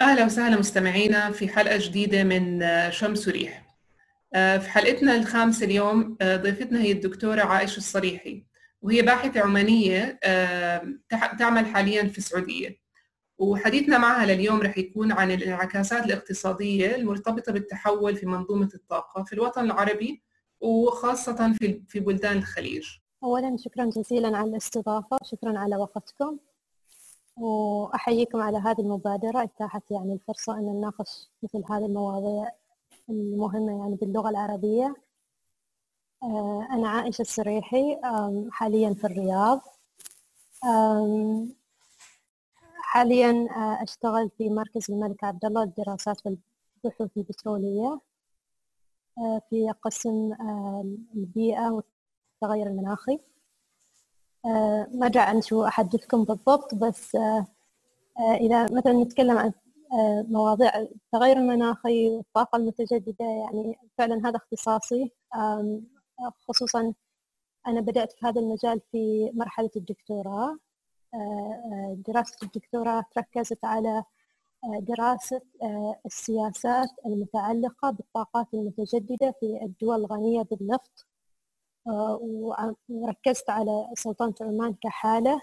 أهلا 0.00 0.24
وسهلا 0.24 0.58
مستمعينا 0.58 1.30
في 1.30 1.48
حلقة 1.48 1.76
جديدة 1.80 2.24
من 2.24 2.60
شمس 2.90 3.28
وريح 3.28 3.66
في 4.32 4.66
حلقتنا 4.68 5.16
الخامسة 5.16 5.66
اليوم 5.66 6.16
ضيفتنا 6.22 6.80
هي 6.80 6.92
الدكتورة 6.92 7.40
عائشة 7.42 7.78
الصريحي 7.78 8.44
وهي 8.82 9.02
باحثة 9.02 9.40
عمانية 9.40 10.18
تعمل 11.38 11.66
حاليا 11.66 12.04
في 12.08 12.18
السعودية 12.18 12.80
وحديثنا 13.38 13.98
معها 13.98 14.26
لليوم 14.26 14.60
رح 14.62 14.78
يكون 14.78 15.12
عن 15.12 15.30
الانعكاسات 15.30 16.04
الاقتصادية 16.06 16.96
المرتبطة 16.96 17.52
بالتحول 17.52 18.16
في 18.16 18.26
منظومة 18.26 18.68
الطاقة 18.74 19.22
في 19.22 19.32
الوطن 19.32 19.64
العربي 19.64 20.22
وخاصة 20.60 21.52
في 21.52 21.82
في 21.88 22.00
بلدان 22.00 22.38
الخليج. 22.38 22.86
أولا 23.24 23.56
شكرا 23.58 23.84
جزيلا 23.84 24.36
على 24.36 24.50
الاستضافة، 24.50 25.18
شكرا 25.24 25.58
على 25.58 25.76
وقتكم. 25.76 26.38
وأحييكم 27.40 28.40
على 28.40 28.58
هذه 28.58 28.80
المبادرة. 28.80 29.42
إتاحت 29.42 29.82
يعني 29.90 30.12
الفرصة 30.12 30.58
أن 30.58 30.66
نناقش 30.66 31.30
مثل 31.42 31.62
هذه 31.70 31.86
المواضيع 31.86 32.50
المهمة 33.10 33.80
يعني 33.82 33.94
باللغة 33.96 34.30
العربية. 34.30 34.94
آه، 36.22 36.68
أنا 36.70 36.88
عائشة 36.88 37.22
السريحي 37.22 38.00
حاليا 38.50 38.94
في 38.94 39.04
الرياض. 39.04 39.60
حاليا 42.82 43.30
آه، 43.30 43.82
أشتغل 43.82 44.30
في 44.38 44.50
مركز 44.50 44.90
الملك 44.90 45.24
عبد 45.24 45.44
الله 45.44 45.64
للدراسات 45.64 46.22
والبحوث 46.26 47.10
البترولية 47.16 48.00
آه، 49.18 49.42
في 49.50 49.70
قسم 49.82 50.32
البيئة 51.14 51.70
والتغير 51.70 52.66
المناخي. 52.66 53.18
ما 54.44 55.06
أدري 55.06 55.20
عن 55.22 55.42
شو 55.42 55.64
أحدثكم 55.64 56.24
بالضبط 56.24 56.74
بس 56.74 57.16
إذا 58.40 58.64
مثلا 58.64 58.92
نتكلم 58.92 59.38
عن 59.38 59.52
مواضيع 60.28 60.78
التغير 60.78 61.36
المناخي 61.36 62.08
والطاقة 62.10 62.56
المتجددة 62.56 63.24
يعني 63.24 63.78
فعلا 63.98 64.28
هذا 64.28 64.36
اختصاصي. 64.36 65.10
خصوصا 66.48 66.94
أنا 67.66 67.80
بدأت 67.80 68.12
في 68.12 68.26
هذا 68.26 68.40
المجال 68.40 68.80
في 68.92 69.30
مرحلة 69.34 69.70
الدكتوراه. 69.76 70.58
دراسة 72.06 72.36
الدكتوراه 72.42 73.04
تركزت 73.14 73.64
على 73.64 74.04
دراسة 74.80 75.40
السياسات 76.06 76.88
المتعلقة 77.06 77.90
بالطاقات 77.90 78.46
المتجددة 78.54 79.34
في 79.40 79.58
الدول 79.62 79.96
الغنية 80.00 80.42
بالنفط. 80.42 81.06
وركزت 82.88 83.50
على 83.50 83.88
سلطنة 83.94 84.34
عمان 84.40 84.74
كحالة 84.74 85.42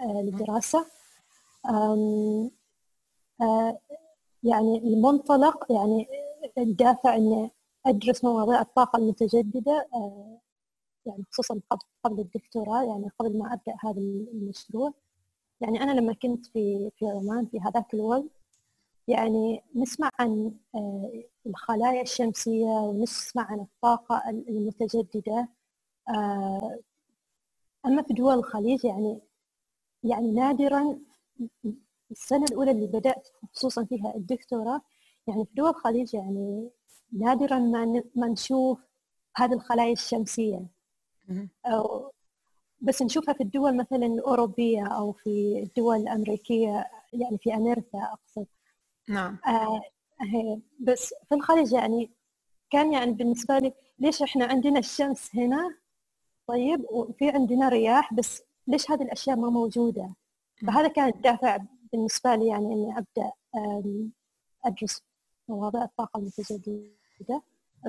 للدراسة 0.00 0.86
يعني 4.42 4.78
المنطلق 4.78 5.72
يعني 5.72 6.08
الدافع 6.58 7.16
إني 7.16 7.50
أدرس 7.86 8.24
مواضيع 8.24 8.60
الطاقة 8.60 8.96
المتجددة 8.96 9.88
يعني 11.06 11.24
خصوصا 11.30 11.60
قبل 11.70 11.80
قبل 12.04 12.20
الدكتوراه 12.20 12.82
يعني 12.84 13.08
قبل 13.18 13.38
ما 13.38 13.52
أبدأ 13.54 13.76
هذا 13.84 14.00
المشروع. 14.00 14.92
يعني 15.60 15.82
أنا 15.82 15.92
لما 16.00 16.12
كنت 16.14 16.46
في 16.46 16.90
في 16.98 17.06
عمان 17.06 17.46
في 17.46 17.60
هذاك 17.60 17.94
الوقت 17.94 18.24
يعني 19.08 19.62
نسمع 19.76 20.10
عن 20.18 20.52
الخلايا 21.46 22.02
الشمسية 22.02 22.64
ونسمع 22.66 23.42
عن 23.42 23.60
الطاقة 23.60 24.22
المتجددة. 24.28 25.48
أما 27.86 28.02
في 28.02 28.14
دول 28.14 28.34
الخليج 28.34 28.84
يعني 28.84 29.20
يعني 30.04 30.30
نادرا 30.32 30.98
السنة 32.10 32.44
الأولى 32.44 32.70
اللي 32.70 32.86
بدأت 32.86 33.28
خصوصا 33.54 33.84
فيها 33.84 34.14
الدكتوراه 34.16 34.80
يعني 35.26 35.44
في 35.44 35.50
دول 35.54 35.68
الخليج 35.70 36.14
يعني 36.14 36.70
نادرا 37.12 37.58
ما 37.58 38.02
ما 38.14 38.26
نشوف 38.28 38.78
هذه 39.36 39.52
الخلايا 39.52 39.92
الشمسية. 39.92 40.66
أو 41.66 42.12
بس 42.80 43.02
نشوفها 43.02 43.34
في 43.34 43.42
الدول 43.42 43.76
مثلا 43.76 44.06
الأوروبية 44.06 44.86
أو 44.86 45.12
في 45.12 45.62
الدول 45.62 45.96
الأمريكية 45.96 46.90
يعني 47.12 47.38
في 47.38 47.54
أمريكا 47.54 47.98
أقصد. 47.98 48.46
نعم. 49.08 49.38
آه 49.46 49.80
بس 50.80 51.14
في 51.28 51.34
الخليج 51.34 51.72
يعني 51.72 52.10
كان 52.70 52.92
يعني 52.92 53.12
بالنسبة 53.12 53.58
لي 53.58 53.72
ليش 53.98 54.22
إحنا 54.22 54.44
عندنا 54.44 54.78
الشمس 54.78 55.36
هنا؟ 55.36 55.81
طيب 56.52 56.86
وفي 56.90 57.30
عندنا 57.30 57.68
رياح 57.68 58.14
بس 58.14 58.42
ليش 58.66 58.90
هذه 58.90 59.02
الأشياء 59.02 59.36
ما 59.36 59.50
موجودة؟ 59.50 60.14
فهذا 60.66 60.88
كان 60.88 61.08
الدافع 61.08 61.58
بالنسبة 61.92 62.34
لي 62.34 62.46
يعني 62.46 62.66
إني 62.66 62.98
أبدأ 62.98 63.32
أدرس 64.64 65.02
مواضيع 65.48 65.82
الطاقة 65.84 66.18
المتجددة. 66.18 67.42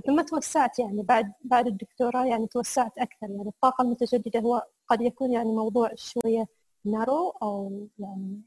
ثم 0.05 0.21
توسعت 0.21 0.79
يعني 0.79 1.01
بعد 1.01 1.33
بعد 1.43 1.67
الدكتوراه 1.67 2.25
يعني 2.25 2.47
توسعت 2.47 2.97
أكثر. 2.97 3.29
يعني 3.29 3.49
الطاقة 3.49 3.81
المتجددة 3.81 4.39
هو 4.39 4.63
قد 4.87 5.01
يكون 5.01 5.31
يعني 5.31 5.51
موضوع 5.51 5.91
شوية 5.95 6.47
نارو 6.85 7.29
أو 7.29 7.87
يعني 7.99 8.41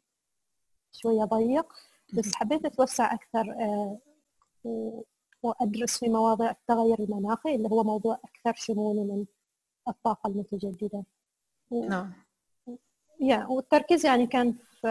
شوية 0.93 1.25
ضيق 1.25 1.73
بس 2.15 2.35
حبيت 2.35 2.65
أتوسع 2.65 3.15
أكثر 3.15 3.51
آه، 3.53 3.99
وأدرس 5.43 5.99
في 5.99 6.09
مواضيع 6.09 6.51
التغير 6.51 7.01
المناخي 7.01 7.55
اللي 7.55 7.69
هو 7.69 7.85
موضوع 7.85 8.19
أكثر 8.25 8.53
شمول 8.55 8.97
من 8.97 9.27
الطاقة 9.89 10.29
المتجددة. 10.29 11.05
نعم. 11.71 12.13
يا 13.21 13.47
والتركيز 13.47 14.07
يعني 14.07 14.27
كان 14.27 14.55
في 14.81 14.89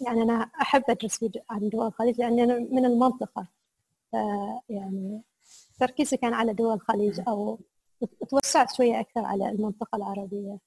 يعني 0.00 0.22
أنا 0.22 0.50
أحب 0.60 0.82
أدرس 0.88 1.18
في 1.18 1.30
عن 1.50 1.68
دول 1.68 1.86
الخليج 1.86 2.20
لأني 2.20 2.44
أنا 2.44 2.58
من 2.58 2.84
المنطقة. 2.84 3.46
يعني 4.68 5.22
تركيزي 5.80 6.16
كان 6.16 6.34
على 6.34 6.52
دول 6.52 6.74
الخليج 6.74 7.20
أو 7.28 7.58
توسعت 8.30 8.76
شوية 8.76 9.00
أكثر 9.00 9.24
على 9.24 9.48
المنطقة 9.48 9.96
العربية. 9.96 10.58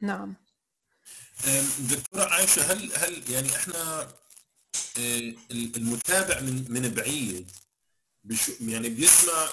نعم. 0.00 0.34
دكتورة 1.90 2.24
عائشة 2.24 2.72
هل 2.72 2.92
هل 2.96 3.32
يعني 3.32 3.48
إحنا 3.48 4.08
آه، 4.98 5.34
المتابع 5.50 6.40
من 6.40 6.64
من 6.68 6.88
بعيد 6.88 7.50
يعني 8.60 8.88
بيسمع 8.88 9.48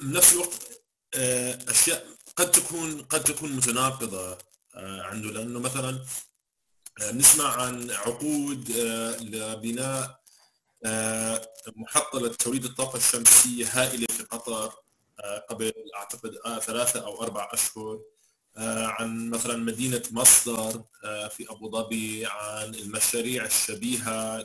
بنفس 0.00 0.32
الوقت 0.32 0.80
أشياء 1.14 2.06
قد 2.36 2.50
تكون 2.50 3.02
قد 3.02 3.24
تكون 3.24 3.52
متناقضة 3.52 4.38
آه، 4.74 5.02
عنده. 5.02 5.30
لأنه 5.30 5.58
مثلا 5.60 6.04
آه، 7.02 7.12
نسمع 7.12 7.62
عن 7.62 7.90
عقود 7.90 8.70
آه، 8.70 9.16
لبناء 9.16 10.20
آه، 10.84 11.48
محطة 11.76 12.20
لتوليد 12.20 12.64
الطاقة 12.64 12.96
الشمسية 12.96 13.66
هائلة 13.72 14.06
في 14.06 14.22
قطر 14.22 14.72
قبل 15.50 15.72
أعتقد 15.96 16.60
ثلاثة 16.60 17.00
أو 17.04 17.22
أربع 17.22 17.48
أشهر 17.52 18.00
عن 18.56 19.30
مثلا 19.30 19.56
مدينة 19.56 20.02
مصدر 20.10 20.82
في 21.30 21.46
أبو 21.50 21.70
ظبي 21.70 22.26
عن 22.26 22.74
المشاريع 22.74 23.44
الشبيهة 23.44 24.44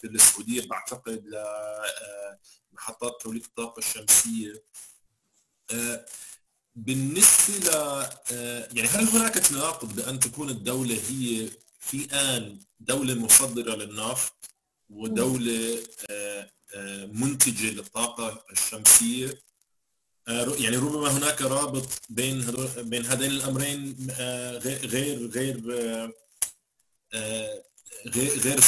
في 0.00 0.04
السعودية 0.04 0.68
بعتقد 0.68 1.24
لمحطات 2.72 3.22
توليد 3.22 3.44
الطاقة 3.44 3.78
الشمسية. 3.78 4.62
بالنسبة 6.76 7.54
ل 7.58 7.66
يعني 8.76 8.88
هل 8.88 9.04
هناك 9.04 9.34
تناقض 9.34 9.96
بأن 9.96 10.20
تكون 10.20 10.50
الدولة 10.50 10.94
هي 11.08 11.48
في 11.80 12.08
آن 12.12 12.58
دولة 12.80 13.14
مصدرة 13.14 13.74
للنفط 13.74 14.50
ودولة 14.90 15.78
آه، 16.10 16.50
آه، 16.74 17.06
منتجة 17.06 17.70
للطاقة 17.70 18.44
الشمسية؟ 18.52 19.40
آه، 20.28 20.54
يعني 20.58 20.76
ربما 20.76 21.08
هناك 21.08 21.42
رابط 21.42 21.88
بين 22.08 22.46
بين 22.76 23.06
هذين 23.06 23.30
الأمرين 23.30 24.10
غير 24.60 25.26
غير 25.26 25.56
غير 28.06 28.38
غير 28.38 28.60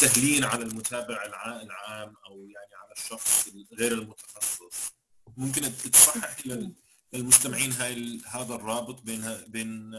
سهلين 0.00 0.44
على 0.44 0.64
المتابع 0.64 1.24
العام 1.24 2.14
أو 2.26 2.48
يعني 2.48 2.74
على 2.74 2.92
الشخص 2.96 3.48
غير 3.78 3.92
المتخصص. 3.92 4.93
ممكن 5.36 5.62
تصحح 5.92 6.36
للمستمعين 7.12 7.72
هاي 7.72 8.20
هذا 8.30 8.54
الرابط 8.54 9.02
بين 9.02 9.22
بين 9.48 9.94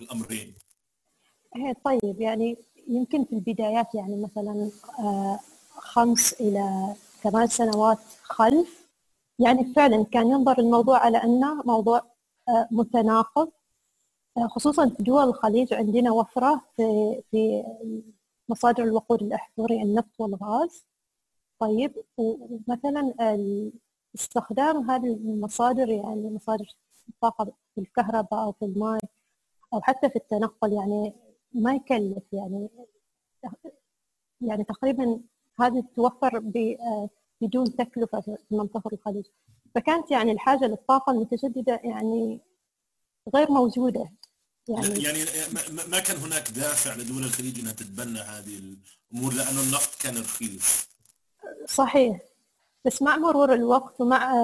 الأمرين. 0.00 0.54
إيه 1.56 1.72
طيب 1.84 2.20
يعني 2.20 2.56
يمكن 2.88 3.24
في 3.24 3.32
البدايات 3.32 3.94
يعني 3.94 4.16
مثلا 4.22 4.70
آه، 4.98 5.40
خمس 5.70 6.32
إلى 6.32 6.94
ثمان 7.22 7.46
سنوات 7.46 7.98
خلف 8.22 8.88
يعني 9.38 9.72
فعلا 9.74 10.04
كان 10.04 10.30
ينظر 10.30 10.58
الموضوع 10.58 10.98
على 10.98 11.18
أنه 11.18 11.62
موضوع 11.62 12.02
آه، 12.48 12.68
متناقض. 12.70 13.50
آه، 14.36 14.46
خصوصا 14.48 14.88
في 14.88 15.02
دول 15.02 15.24
الخليج 15.28 15.74
عندنا 15.74 16.10
وفرة 16.12 16.62
في 16.76 16.82
في 17.30 17.64
مصادر 18.48 18.84
الوقود 18.84 19.22
الأحفوري 19.22 19.82
النفط 19.82 20.20
والغاز. 20.20 20.84
طيب 21.62 21.92
ومثلا 22.16 23.14
استخدام 24.14 24.90
هذه 24.90 25.06
المصادر 25.06 25.88
يعني 25.88 26.30
مصادر 26.30 26.66
الطاقة 27.08 27.52
في 27.74 27.80
الكهرباء 27.80 28.40
أو 28.40 28.52
في 28.52 28.64
الماء 28.64 29.00
أو 29.74 29.80
حتى 29.80 30.10
في 30.10 30.16
التنقل 30.16 30.72
يعني 30.72 31.12
ما 31.54 31.74
يكلف 31.74 32.22
يعني 32.32 32.68
يعني 34.40 34.64
تقريبا 34.64 35.20
هذه 35.60 35.84
توفر 35.96 36.38
بدون 37.40 37.76
تكلفة 37.76 38.20
في 38.20 38.36
منطقة 38.50 38.90
الخليج. 38.92 39.24
فكانت 39.74 40.10
يعني 40.10 40.32
الحاجة 40.32 40.64
للطاقة 40.64 41.12
المتجددة 41.12 41.80
يعني 41.84 42.40
غير 43.34 43.50
موجودة 43.50 44.12
يعني 44.68 45.02
يعني 45.04 45.24
ما 45.88 46.00
كان 46.00 46.16
هناك 46.16 46.50
دافع 46.50 46.94
لدول 46.94 47.24
الخليج 47.24 47.60
إنها 47.60 47.72
تتبنى 47.72 48.18
هذه 48.18 48.58
الأمور 49.12 49.32
لأنه 49.32 49.62
النفط 49.62 50.02
كان 50.02 50.18
رخيص. 50.18 50.91
صحيح. 51.66 52.20
بس 52.84 53.02
مع 53.02 53.16
مرور 53.16 53.54
الوقت 53.54 54.00
ومع 54.00 54.34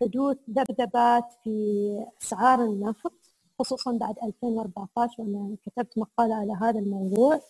حدوث 0.00 0.36
ذبذبات 0.50 1.24
في 1.44 2.06
أسعار 2.22 2.64
النفط 2.64 3.12
خصوصا 3.58 3.92
بعد 3.92 4.14
2014 4.22 5.22
وأنا 5.22 5.56
كتبت 5.66 5.98
مقالة 5.98 6.34
على 6.34 6.52
هذا 6.52 6.78
الموضوع 6.78 7.40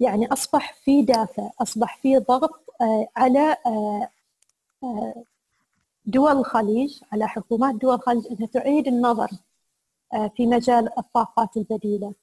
يعني 0.00 0.32
أصبح 0.32 0.72
في 0.72 1.02
دافع 1.02 1.50
أصبح 1.60 1.96
في 1.96 2.18
ضغط 2.18 2.64
آه، 2.80 3.08
على 3.16 3.56
آه، 3.66 4.08
آه، 4.84 5.24
دول 6.06 6.32
الخليج 6.32 7.00
على 7.12 7.28
حكومات 7.28 7.74
دول 7.74 7.94
الخليج 7.94 8.26
إنها 8.30 8.46
تعيد 8.46 8.88
النظر 8.88 9.30
في 10.36 10.46
مجال 10.46 10.98
الطاقات 10.98 11.56
البديله 11.56 12.14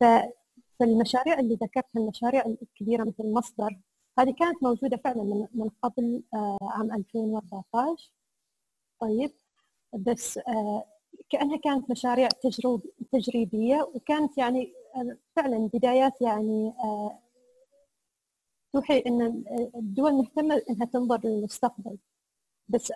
فالمشاريع 0.00 1.38
اللي 1.38 1.54
ذكرتها 1.54 2.00
المشاريع 2.00 2.46
الكبيرة 2.46 3.04
مثل 3.04 3.32
مصدر 3.32 3.76
هذه 4.18 4.30
كانت 4.38 4.62
موجودة 4.62 4.96
فعلا 4.96 5.48
من 5.54 5.68
قبل 5.82 6.22
عام 6.62 6.92
2014 6.92 8.12
طيب 9.00 9.30
بس 9.92 10.38
كأنها 11.30 11.56
كانت 11.56 11.90
مشاريع 11.90 12.28
تجرب 12.28 12.82
تجريبية 13.12 13.90
وكانت 13.94 14.38
يعني 14.38 14.72
فعلا 15.36 15.70
بدايات 15.74 16.22
يعني 16.22 16.72
توحي 18.72 18.98
إن 19.06 19.44
الدول 19.74 20.12
مهتمة 20.14 20.62
إنها 20.70 20.86
تنظر 20.86 21.20
للمستقبل. 21.24 21.98
بس 22.68 22.92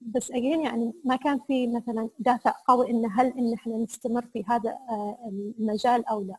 بس 0.00 0.30
اجين 0.30 0.60
يعني 0.64 0.92
ما 1.04 1.16
كان 1.16 1.38
في 1.38 1.66
مثلا 1.66 2.08
دافع 2.18 2.54
قوي 2.68 2.90
إن 2.90 3.06
هل 3.12 3.26
إن 3.38 3.52
إحنا 3.54 3.76
نستمر 3.76 4.26
في 4.26 4.44
هذا 4.48 4.78
المجال 5.26 6.06
أو 6.06 6.20
لا. 6.22 6.36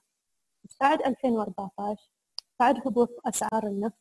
بس 0.66 0.78
بعد 0.82 1.02
2014 1.02 2.10
بعد 2.62 2.88
هبوط 2.88 3.10
أسعار 3.26 3.68
النفط 3.68 3.98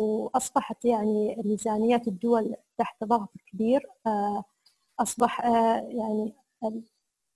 وأصبحت 0.00 0.84
يعني 0.84 1.36
ميزانيات 1.44 2.08
الدول 2.08 2.56
تحت 2.78 3.04
ضغط 3.04 3.28
كبير 3.46 3.86
أصبح 5.00 5.40
يعني 5.88 6.34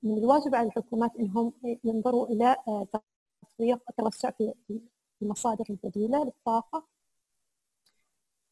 من 0.03 0.19
الواجب 0.19 0.55
على 0.55 0.67
الحكومات 0.67 1.17
إنهم 1.17 1.53
ينظروا 1.85 2.27
إلى 2.27 2.57
تسويق 3.43 3.79
توسع 3.99 4.31
في 4.31 4.55
المصادر 5.23 5.65
البديلة 5.71 6.25
للطاقة. 6.25 6.87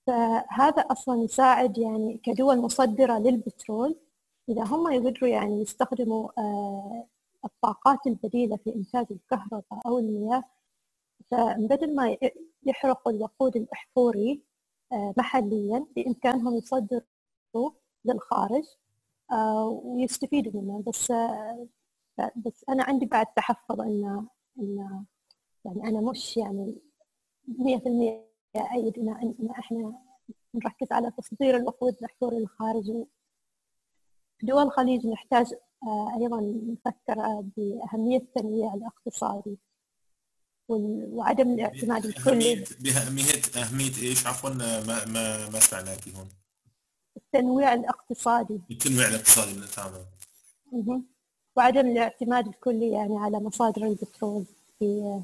فهذا 0.07 0.83
أصلا 0.83 1.23
يساعد 1.23 1.79
يعني 1.79 2.21
كدول 2.25 2.59
مصدرة 2.59 3.19
للبترول 3.19 3.97
إذا 4.49 4.65
هم 4.65 4.93
يقدروا 4.93 5.29
يعني 5.29 5.61
يستخدموا 5.63 6.31
آه، 6.39 7.07
الطاقات 7.45 8.07
البديلة 8.07 8.57
في 8.57 8.75
إنتاج 8.75 9.07
الكهرباء 9.11 9.81
أو 9.87 9.99
المياه 9.99 10.45
فبدل 11.31 11.95
ما 11.95 12.17
يحرقوا 12.67 13.13
الوقود 13.13 13.57
الأحفوري 13.57 14.43
آه، 14.93 15.15
محليا 15.19 15.87
بإمكانهم 15.97 16.55
يصدروا 16.57 17.71
للخارج 18.05 18.65
آه، 19.33 19.81
ويستفيدوا 19.85 20.63
منه. 20.63 20.83
بس 20.87 21.13
بس 22.37 22.65
أنا 22.69 22.85
عندي 22.85 23.07
بعد 23.07 23.27
تحفظ 23.27 23.81
إن 23.81 24.27
إن 24.59 25.05
يعني 25.65 25.89
أنا 25.89 26.01
مش 26.01 26.37
يعني 26.37 26.75
100% 27.49 28.25
ايد 28.75 28.99
إن 28.99 29.09
إن 29.41 29.51
إحنا 29.51 29.95
نركز 30.55 30.93
على 30.93 31.11
تصدير 31.19 31.57
الوقود 31.57 31.95
الأحفوري 32.01 32.39
للخارج. 32.39 32.91
دول 34.43 34.63
الخليج 34.63 35.07
نحتاج 35.07 35.55
آه، 35.83 36.17
أيضا 36.21 36.41
نفكر 36.41 37.41
بأهمية 37.57 38.19
التنويع 38.19 38.75
الاقتصادي. 38.75 39.59
وعدم 40.69 41.55
الاعتماد 41.55 42.05
الكلي. 42.07 42.65
باهميه 42.81 43.43
اهميه 43.57 43.93
إيش؟ 44.03 44.27
عفوا 44.27 44.51
ما 44.51 45.05
ما 45.05 45.49
ما 45.49 45.61
سمعناكي 45.61 46.13
هون. 46.17 46.29
التنويع 47.17 47.75
الاقتصادي. 47.75 48.61
التنويع 48.71 49.09
الاقتصادي 49.09 49.53
تماما 49.67 50.05
وعدم 51.57 51.87
الاعتماد 51.87 52.47
الكلي 52.47 52.91
يعني 52.93 53.19
على 53.19 53.41
مصادر 53.41 53.85
البترول 53.87 54.45
في 54.79 55.21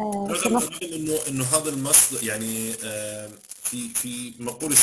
رغم 0.00 0.56
انه 0.82 1.18
إنه 1.28 1.44
هذا 1.44 1.70
المصدر 1.70 2.26
يعني 2.26 2.72
آه، 2.84 3.30
في 3.62 3.88
في 3.88 4.34
مقولة 4.38 4.74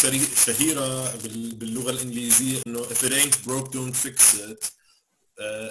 شهيرة 0.45 1.15
باللغة 1.59 1.91
الإنجليزية 1.91 2.62
إنه 2.68 2.83
if 2.83 2.98
it 3.03 3.12
ain't 3.12 3.36
broke 3.48 3.71
don't 3.71 3.95
fix 4.06 4.36
it. 4.36 4.41
آه، 4.41 4.57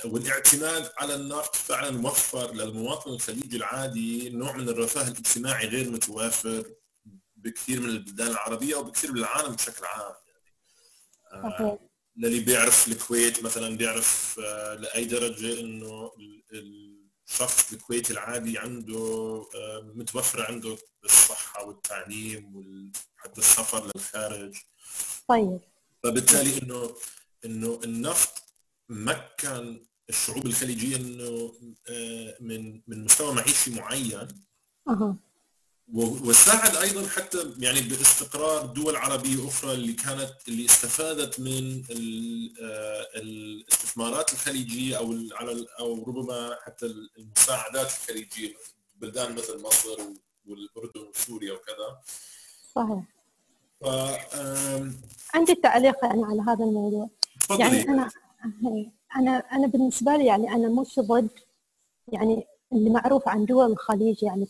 والاعتماد 0.05 0.91
على 0.99 1.15
النفط 1.15 1.57
فعلا 1.57 2.07
وفر 2.07 2.55
للمواطن 2.55 3.11
الخليجي 3.11 3.57
العادي 3.57 4.31
نوع 4.31 4.57
من 4.57 4.69
الرفاه 4.69 5.03
الاجتماعي 5.03 5.67
غير 5.67 5.91
متوافر 5.91 6.65
بكثير 7.37 7.81
من 7.81 7.89
البلدان 7.89 8.27
العربية 8.27 8.77
وبكثير 8.77 9.13
من 9.13 9.19
العالم 9.19 9.55
بشكل 9.55 9.85
عام 9.85 10.15
يعني. 11.33 11.47
آه 11.47 11.79
للي 12.17 12.41
بيعرف 12.41 12.89
الكويت 12.89 13.45
مثلا 13.45 13.77
بيعرف 13.77 14.41
آه 14.45 14.75
لأي 14.75 15.05
درجة 15.05 15.61
إنه 15.61 16.13
الشخص 16.53 17.73
الكويتي 17.73 18.13
العادي 18.13 18.59
عنده 18.59 18.97
آه 19.55 19.93
متوفره 19.95 20.43
عنده 20.43 20.79
الصحة 21.05 21.65
والتعليم 21.65 22.57
وحتى 22.57 23.41
السفر 23.41 23.91
للخارج. 23.95 24.57
طيب. 25.29 25.61
فبالتالي 26.03 26.63
إنه 26.63 26.97
إنه 27.45 27.81
النفط 27.85 28.44
مكن 28.89 29.87
الشعوب 30.09 30.47
الخليجية 30.47 30.97
إنه 30.97 31.53
آه، 31.89 32.37
من 32.41 32.81
من 32.87 33.05
مستوى 33.05 33.35
معيشي 33.35 33.71
معين. 33.71 34.29
أه. 34.89 35.17
وساعد 35.93 36.77
أيضا 36.77 37.09
حتى 37.09 37.55
يعني 37.59 37.81
باستقرار 37.81 38.67
دول 38.67 38.97
عربية 38.97 39.49
أخرى 39.49 39.73
اللي 39.73 39.93
كانت 39.93 40.33
اللي 40.49 40.65
استفادت 40.65 41.41
من 41.41 41.83
آه، 42.63 43.07
الاستثمارات 43.17 44.33
الخليجية 44.33 44.99
أو 44.99 45.15
على 45.33 45.67
أو 45.81 46.05
ربما 46.05 46.57
حتى 46.65 46.87
المساعدات 47.19 47.87
الخليجية 47.87 48.55
بلدان 48.97 49.35
مثل 49.35 49.63
مصر 49.63 49.99
والأردن 50.47 51.01
وسوريا 51.01 51.53
وكذا. 51.53 52.01
صحيح. 52.75 53.05
ف 53.81 53.87
عندي 55.35 55.55
تعليق 55.55 56.05
يعني 56.05 56.25
على 56.25 56.43
هذا 56.43 56.65
الموضوع. 56.65 57.11
يعني 57.51 57.83
أنا 57.83 58.11
أنا 59.17 59.39
أنا 59.53 59.67
بالنسبة 59.67 60.17
لي 60.17 60.27
يعني 60.27 60.49
أنا 60.51 60.69
مش 60.81 60.99
ضد 60.99 61.31
يعني 62.09 62.47
اللي 62.73 62.91
معروف 62.91 63.29
عن 63.29 63.45
دول 63.45 63.73
الخليج 63.73 64.23
يعني 64.23 64.49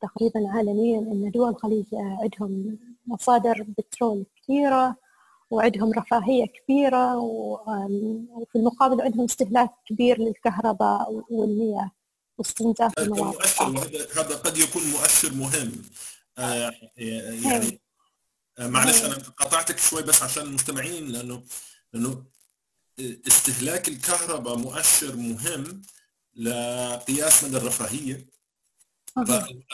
تقريبا 0.00 0.48
عالميا 0.48 0.98
إن 0.98 1.30
دول 1.30 1.50
الخليج 1.50 1.84
عندهم 1.94 2.78
مصادر 3.06 3.66
بترول 3.78 4.26
كثيرة 4.42 4.96
وعندهم 5.50 5.92
رفاهية 5.92 6.46
كبيرة 6.46 7.16
وفي 7.16 8.56
المقابل 8.56 9.02
عندهم 9.02 9.24
استهلاك 9.24 9.70
كبير 9.86 10.18
للكهرباء 10.18 11.24
والمياه 11.30 11.90
واستنزاف 12.38 12.98
المواد. 12.98 13.34
هذا 14.16 14.36
قد 14.36 14.58
يكون 14.58 14.82
مؤشر 14.82 15.34
مهم. 15.34 15.72
آه 16.38 16.72
يعني 16.96 17.80
آه 18.58 18.68
معلش 18.68 19.04
أنا 19.04 19.14
قطعتك 19.14 19.78
شوي 19.78 20.02
بس 20.02 20.22
عشان 20.22 20.42
المستمعين 20.42 21.08
لأنه 21.08 21.42
لأنه 21.92 22.24
استهلاك 23.00 23.88
الكهرباء 23.88 24.56
مؤشر 24.56 25.16
مهم 25.16 25.82
لقياس 26.36 27.44
مدى 27.44 27.56
الرفاهية 27.56 28.26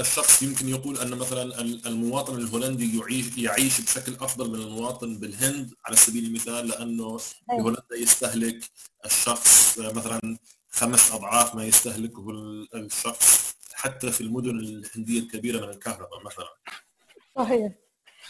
الشخص 0.01 0.43
يمكن 0.43 0.69
يقول 0.69 0.99
أن 0.99 1.09
مثلا 1.11 1.61
المواطن 1.61 2.37
الهولندي 2.39 2.99
يعيش 2.99 3.39
يعيش 3.39 3.81
بشكل 3.81 4.15
أفضل 4.15 4.51
من 4.51 4.55
المواطن 4.67 5.19
بالهند 5.19 5.75
على 5.87 5.97
سبيل 5.97 6.25
المثال 6.25 6.69
لأنه 6.69 7.21
بهولندا 7.49 7.97
يستهلك 7.97 8.71
الشخص 9.05 9.79
مثلا 9.79 10.39
خمس 10.71 11.13
أضعاف 11.13 11.55
ما 11.55 11.65
يستهلكه 11.65 12.31
الشخص 12.75 13.55
حتى 13.73 14.13
في 14.13 14.21
المدن 14.21 14.59
الهندية 14.59 15.21
الكبيرة 15.21 15.67
من 15.67 15.73
الكهرباء 15.73 16.25
مثلا. 16.25 16.49
صحيح. 17.39 17.73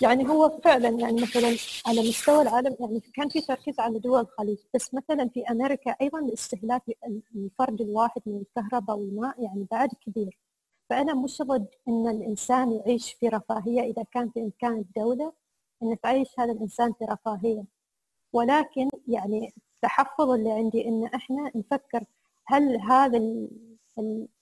يعني 0.00 0.28
هو 0.28 0.60
فعلا 0.64 0.88
يعني 0.88 1.22
مثلا 1.22 1.56
على 1.86 2.08
مستوى 2.08 2.42
العالم 2.42 2.76
يعني 2.80 3.00
كان 3.14 3.28
في 3.28 3.40
تركيز 3.40 3.80
على 3.80 3.98
دول 3.98 4.20
الخليج 4.20 4.58
بس 4.74 4.94
مثلا 4.94 5.28
في 5.28 5.42
أمريكا 5.50 5.90
أيضا 6.00 6.18
الاستهلاك 6.18 6.82
الفرد 7.36 7.80
الواحد 7.80 8.22
من 8.26 8.36
الكهرباء 8.40 8.96
والماء 8.96 9.42
يعني 9.42 9.66
بعد 9.70 9.88
كبير. 10.06 10.38
فأنا 10.90 11.14
مش 11.14 11.42
ضد 11.42 11.66
أن 11.88 12.08
الإنسان 12.08 12.72
يعيش 12.72 13.12
في 13.12 13.28
رفاهية 13.28 13.80
إذا 13.80 14.02
كان 14.12 14.30
في 14.30 14.40
إمكان 14.40 14.72
الدولة 14.72 15.32
أن 15.82 16.00
تعيش 16.00 16.28
هذا 16.38 16.52
الإنسان 16.52 16.92
في 16.92 17.04
رفاهية. 17.04 17.64
ولكن 18.32 18.88
يعني 19.08 19.52
التحفظ 19.76 20.30
اللي 20.30 20.52
عندي 20.52 20.88
أن 20.88 21.04
إحنا 21.04 21.50
نفكر 21.54 22.04
هل 22.46 22.80
هذا 22.80 23.18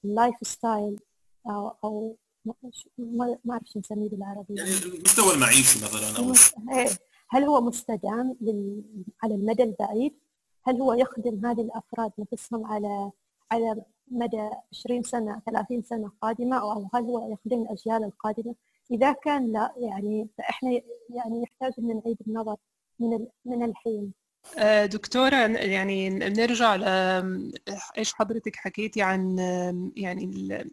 ال 0.04 0.34
lifestyle 0.42 1.00
أو 1.46 2.16
ما 2.98 3.38
أعرف 3.50 3.66
شو 3.66 3.78
نسميه 3.78 4.08
بالعربي 4.08 4.54
يعني 4.54 4.70
المستوى 4.70 5.34
المعيشي 5.34 5.78
مثلا 5.84 6.18
أو 6.18 6.32
إيه. 6.72 6.88
هل 7.28 7.44
هو 7.44 7.60
مستدام 7.60 8.36
على 9.22 9.34
المدى 9.34 9.62
البعيد؟ 9.62 10.14
هل 10.62 10.80
هو 10.80 10.92
يخدم 10.92 11.46
هذه 11.46 11.60
الأفراد 11.60 12.12
نفسهم 12.18 12.66
على 12.66 13.10
على 13.50 13.82
مدى 14.10 14.50
20 14.72 15.02
سنة 15.02 15.42
30 15.46 15.82
سنة 15.82 16.10
قادمة 16.20 16.56
أو 16.56 16.88
هل 16.94 17.02
هو 17.02 17.32
يخدم 17.32 17.62
الأجيال 17.62 18.04
القادمة؟ 18.04 18.54
إذا 18.90 19.12
كان 19.12 19.52
لا 19.52 19.74
يعني 19.76 20.28
فإحنا 20.38 20.70
يعني 21.10 21.42
يحتاج 21.42 21.72
إن 21.78 22.00
نعيد 22.04 22.16
النظر 22.26 22.56
من 22.98 23.26
من 23.44 23.62
الحين 23.62 24.12
دكتورة 24.86 25.36
يعني 25.56 26.10
بنرجع 26.10 26.76
ل 26.76 26.84
إيش 27.98 28.14
حضرتك 28.14 28.56
حكيتي 28.56 29.02
عن 29.02 29.38
يعني 29.96 30.24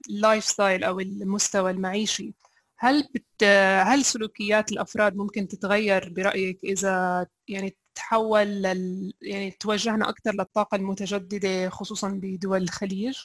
ال 0.10 0.44
lifestyle 0.46 0.84
أو 0.84 1.00
المستوى 1.00 1.72
المعيشي 1.72 2.34
هل 2.78 3.10
بت 3.16 3.44
هل 3.84 4.06
سلوكيات 4.06 4.72
الأفراد 4.72 5.16
ممكن 5.16 5.48
تتغير 5.48 6.14
برأيك 6.14 6.64
إذا 6.64 7.26
يعني 7.48 7.78
تحول 7.96 8.48
لل 8.48 9.14
يعني 9.22 9.52
توجهنا 9.52 10.10
أكثر 10.10 10.32
للطاقة 10.32 10.76
المتجددة 10.76 11.70
خصوصا 11.70 12.10
بدول 12.10 12.64
الخليج؟ 12.64 13.18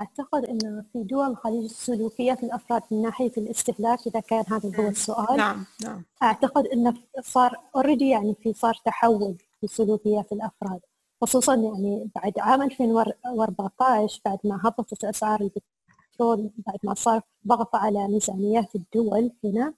أعتقد 0.00 0.44
أن 0.44 0.84
في 0.92 1.02
دول 1.02 1.30
الخليج 1.30 1.70
سلوكيات 1.70 2.44
الأفراد 2.44 2.82
من 2.90 3.02
ناحية 3.02 3.32
الاستهلاك 3.38 4.06
إذا 4.06 4.20
كان 4.20 4.44
هذا 4.48 4.80
هو 4.80 4.88
السؤال. 4.88 5.36
نعم 5.36 5.66
نعم. 5.82 6.04
أعتقد 6.22 6.66
أنه 6.66 6.94
صار 7.20 7.60
اوريدي 7.76 8.08
يعني 8.08 8.34
في 8.42 8.52
صار 8.52 8.74
تحول 8.84 9.36
في 9.60 9.66
سلوكيات 9.66 10.32
الأفراد 10.32 10.80
خصوصا 11.22 11.54
يعني 11.54 12.10
بعد 12.14 12.38
عام 12.38 12.62
2014 12.62 14.20
بعد 14.24 14.38
ما 14.44 14.60
هبطت 14.64 15.04
أسعار 15.04 15.40
البترول 15.40 16.50
بعد 16.66 16.78
ما 16.84 16.94
صار 16.94 17.20
ضغط 17.46 17.76
على 17.76 18.08
ميزانيات 18.08 18.74
الدول 18.74 19.32
هنا 19.44 19.74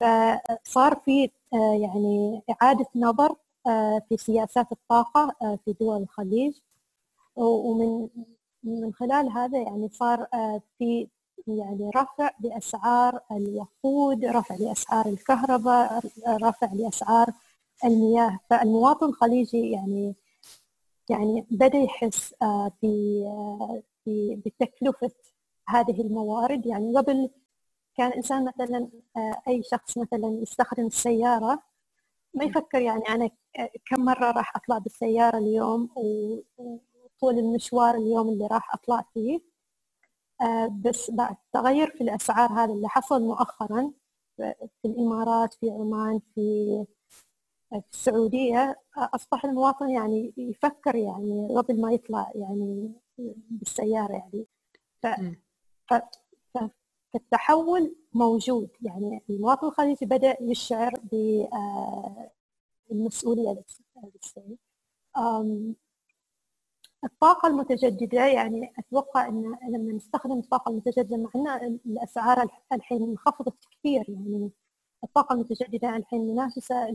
فصار 0.00 0.94
في 1.04 1.30
آه، 1.54 1.78
يعني 1.82 2.42
إعادة 2.50 2.86
نظر 2.96 3.36
آه، 3.66 4.02
في 4.08 4.16
سياسات 4.16 4.72
الطاقة 4.72 5.36
آه، 5.42 5.58
في 5.64 5.72
دول 5.80 6.02
الخليج. 6.02 6.54
ومن 7.36 8.08
من 8.66 8.92
خلال 8.94 9.30
هذا 9.30 9.58
يعني 9.58 9.88
صار 9.88 10.26
آه، 10.34 10.62
في 10.78 11.08
يعني 11.46 11.90
رفع 11.96 12.30
لأسعار 12.40 13.20
الوقود 13.32 14.24
رفع 14.24 14.54
لأسعار 14.54 15.06
الكهرباء 15.06 16.02
رفع 16.28 16.72
لأسعار 16.72 17.32
المياه. 17.84 18.40
فالمواطن 18.50 19.06
الخليجي 19.06 19.70
يعني 19.70 20.14
يعني 21.10 21.46
بدأ 21.50 21.78
يحس 21.78 22.34
آه، 22.42 22.72
آه، 22.84 23.82
بتكلفة 24.06 25.10
هذه 25.68 26.00
الموارد. 26.00 26.66
يعني 26.66 26.96
قبل 26.96 27.30
كان 27.96 28.12
إنسان 28.12 28.44
مثلا 28.44 28.88
أي 29.48 29.62
شخص 29.62 29.98
مثلا 29.98 30.38
يستخدم 30.42 30.86
السيارة 30.86 31.62
ما 32.34 32.44
يفكر 32.44 32.80
يعني 32.80 33.08
أنا 33.08 33.30
كم 33.86 34.04
مرة 34.04 34.30
راح 34.30 34.56
أطلع 34.56 34.78
بالسيارة 34.78 35.38
اليوم؟ 35.38 35.88
طول 37.20 37.38
المشوار 37.38 37.94
اليوم 37.94 38.28
اللي 38.28 38.46
راح 38.46 38.74
أطلع 38.74 39.04
فيه. 39.14 39.40
آه، 40.40 40.66
بس 40.84 41.10
بعد 41.10 41.36
تغير 41.52 41.90
في 41.90 42.00
الأسعار 42.00 42.52
هذا 42.52 42.72
اللي 42.72 42.88
حصل 42.88 43.22
مؤخرا 43.22 43.92
في 44.36 44.84
الإمارات 44.84 45.54
في 45.54 45.70
عمان 45.70 46.20
في 46.34 46.84
في 47.70 47.82
السعودية 47.92 48.80
أصبح 48.96 49.44
المواطن 49.44 49.90
يعني 49.90 50.32
يفكر 50.36 50.94
يعني 50.94 51.48
قبل 51.56 51.80
ما 51.80 51.92
يطلع 51.92 52.32
يعني 52.34 52.92
بالسيارة 53.50 54.12
يعني. 54.12 54.46
ف... 55.02 55.06
ف... 55.88 55.94
فالتحول 57.12 57.96
موجود 58.14 58.68
يعني. 58.82 59.22
المواطن 59.30 59.66
الخليجي 59.66 60.06
بدأ 60.06 60.36
يشعر 60.40 60.92
بالمسؤولية 62.90 63.64
آه، 65.16 65.74
الطاقة 67.04 67.48
المتجددة 67.48 68.26
يعني 68.26 68.72
أتوقع 68.78 69.28
أن 69.28 69.58
لما 69.68 69.92
نستخدم 69.92 70.38
الطاقة 70.38 70.70
المتجددة 70.70 71.16
مع 71.16 71.56
أن 71.62 71.78
الأسعار 71.86 72.48
الحين 72.72 73.02
انخفضت 73.02 73.54
كثير 73.70 74.04
يعني 74.08 74.50
الطاقة 75.04 75.32
المتجددة 75.34 75.96
الحين 75.96 76.20
منافسة 76.26 76.90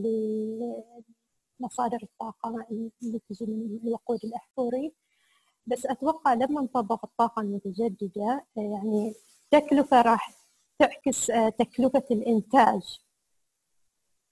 لمصادر 1.59 1.97
الطاقة 2.03 2.65
اللي 2.71 3.19
تجي 3.29 3.45
من 3.45 3.79
الوقود 3.87 4.19
الأحفوري. 4.23 4.93
بس 5.67 5.85
أتوقع 5.85 6.33
لما 6.33 6.61
نطبق 6.61 7.05
الطاقة 7.05 7.41
المتجددة 7.41 8.45
يعني 8.55 9.13
تكلفة 9.51 10.01
راح 10.01 10.33
تعكس 10.79 11.31
تكلفة 11.59 12.03
الإنتاج. 12.11 12.99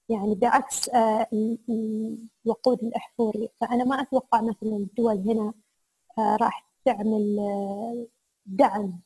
يعني 0.10 0.36
بعكس 0.36 0.89
الوقود 2.46 2.84
الأحفوري. 2.84 3.50
فأنا 3.62 3.84
ما 3.84 4.01
أتوقع 4.01 4.42
مثلا 4.42 4.78
الدول 4.78 5.18
هنا 5.18 5.54
آه، 6.18 6.38
راح 6.42 6.66
تعمل 6.86 7.38
آه، 7.39 8.08
دعم 8.46 9.00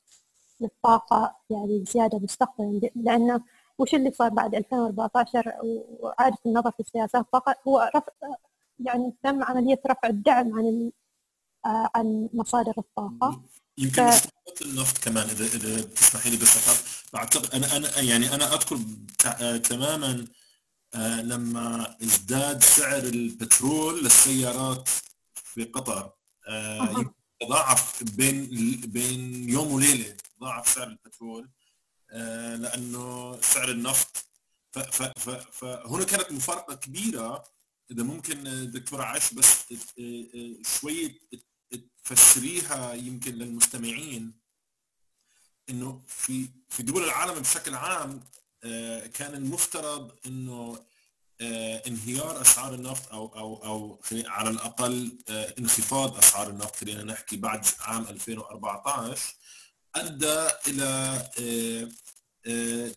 للطاقة 0.61 1.35
يعني 1.49 1.85
زيادة 1.85 2.19
مستقبلا. 2.19 2.89
لأنه 2.95 3.41
وش 3.77 3.95
اللي 3.95 4.11
صار 4.11 4.29
بعد 4.29 4.55
2014 4.55 5.53
وعادة 5.99 6.37
النظر 6.45 6.71
في 6.71 6.83
سياسات 6.83 7.21
الطاقة 7.21 7.55
هو 7.67 7.91
رفع 7.95 8.11
يعني 8.79 9.13
تم 9.23 9.43
عملية 9.43 9.81
رفع 9.87 10.07
الدعم 10.09 10.53
عن 10.53 10.91
آه، 11.65 11.89
عن 11.95 12.29
مصادر 12.33 12.73
الطاقة. 12.77 13.41
يمكن 13.77 14.09
ف... 14.11 14.27
النفط 14.61 14.97
كمان 14.97 15.29
إذا 15.29 15.45
إذا 15.45 15.81
تسمحي 15.81 16.29
لي 16.29 16.37
بس 16.37 16.83
بعتقد 17.13 17.55
أنا 17.55 17.77
أنا 17.77 17.99
يعني 17.99 18.35
أنا 18.35 18.53
أذكر 18.53 18.79
تماما 19.57 20.25
لما 20.95 21.97
ازداد 22.03 22.63
سعر 22.63 23.03
البترول 23.03 24.03
للسيارات 24.03 24.89
في 25.33 25.63
قطر 25.63 26.11
تضاعف 27.41 28.03
بين 28.03 28.49
بين 28.85 29.49
يوم 29.49 29.71
وليلة 29.71 30.17
تضاعف 30.37 30.67
سعر 30.69 30.87
البترول 30.87 31.49
آه، 32.11 32.55
لأنه 32.55 33.41
سعر 33.41 33.71
النفط. 33.71 34.25
فهنا 35.51 36.03
كانت 36.03 36.31
مفارقة 36.31 36.75
كبيرة. 36.75 37.43
إذا 37.91 38.03
ممكن 38.03 38.71
دكتوره 38.71 39.03
عاش 39.03 39.33
بس 39.33 39.73
شوية 40.79 41.19
تفسريها 42.03 42.93
يمكن 42.93 43.33
للمستمعين. 43.33 44.33
إنه 45.69 46.03
في 46.07 46.49
في 46.69 46.83
دول 46.83 47.03
العالم 47.03 47.39
بشكل 47.39 47.75
عام 47.75 48.09
آه، 48.11 48.42
كان 49.13 49.33
المفترض 49.33 50.11
إنه 50.25 50.79
آه، 51.41 51.81
انهيار 51.87 52.41
أسعار 52.41 52.73
النفط 52.73 53.13
أو 53.13 53.25
أو 53.27 53.55
أو 53.65 53.99
على 54.25 54.49
الأقل 54.49 55.17
آه، 55.29 55.53
انخفاض 55.59 56.17
أسعار 56.17 56.49
النفط 56.49 56.75
خلينا 56.75 57.03
نحكي 57.03 57.37
بعد 57.37 57.65
عام 57.79 58.07
2014 58.07 59.35
أدى 59.95 60.47
إلى 60.67 61.21
آه، 62.47 62.91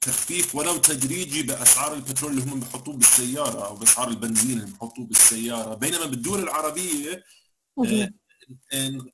تخفيف 0.00 0.54
ولو 0.54 0.76
تدريجي 0.76 1.42
بأسعار 1.42 1.94
البترول 1.94 2.32
اللي 2.32 2.42
هم 2.42 2.60
بحطوه 2.60 2.94
بالسيارة 2.94 3.66
أو 3.66 3.76
بأسعار 3.76 4.08
البنزين 4.08 4.60
اللي 4.60 4.72
بحطوه 4.72 5.06
بالسيارة. 5.06 5.74
بينما 5.74 6.06
بالدول 6.06 6.42
العربية 6.42 7.24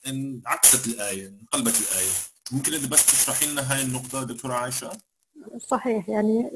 انعكست 0.07 0.87
الآية 0.87 1.29
انقلبت 1.29 1.81
الآية. 1.81 2.13
ممكن 2.53 2.75
إذا 2.75 2.87
بس 2.87 3.07
تشرحي 3.07 3.47
لنا 3.47 3.73
هاي 3.73 3.83
النقطة 3.83 4.23
دكتورة 4.23 4.55
عائشه 4.55 4.99
صحيح 5.59 6.09
يعني 6.09 6.51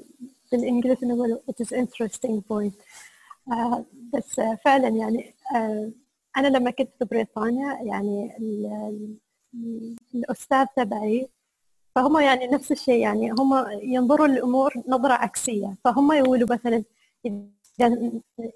بالإنجليزي 0.53 1.07
نقول 1.07 1.41
it 1.51 1.65
is 1.65 1.69
interesting 1.69 2.41
point. 2.51 2.75
آه 3.53 3.85
بس 4.15 4.39
آه 4.39 4.59
فعلا 4.65 4.89
يعني 4.89 5.35
آه 5.55 5.91
أنا 6.37 6.49
لما 6.49 6.71
كنت 6.71 6.89
في 6.99 7.05
بريطانيا 7.05 7.79
يعني 7.83 8.33
الأستاذ 10.15 10.67
تبعي 10.77 11.29
فهم 11.95 12.19
يعني 12.21 12.47
نفس 12.47 12.73
الشيء 12.73 13.01
يعني 13.01 13.31
هم 13.31 13.67
ينظروا 13.83 14.27
للأمور 14.27 14.73
نظرة 14.89 15.13
عكسية. 15.13 15.77
فهم 15.85 16.13
يقولوا 16.13 16.49
مثلا 16.51 16.85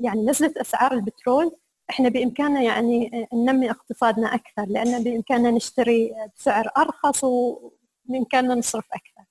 يعني 0.00 0.26
نزلت 0.26 0.56
أسعار 0.56 0.92
البترول 0.92 1.52
إحنا 1.90 2.08
بإمكاننا 2.08 2.62
يعني 2.62 3.26
ننمي 3.34 3.70
اقتصادنا 3.70 4.34
أكثر 4.34 4.64
لأن 4.68 5.04
بإمكاننا 5.04 5.50
نشتري 5.50 6.12
بسعر 6.36 6.68
أرخص 6.78 7.24
وبامكاننا 7.24 8.54
نصرف 8.54 8.84
أكثر. 8.92 9.24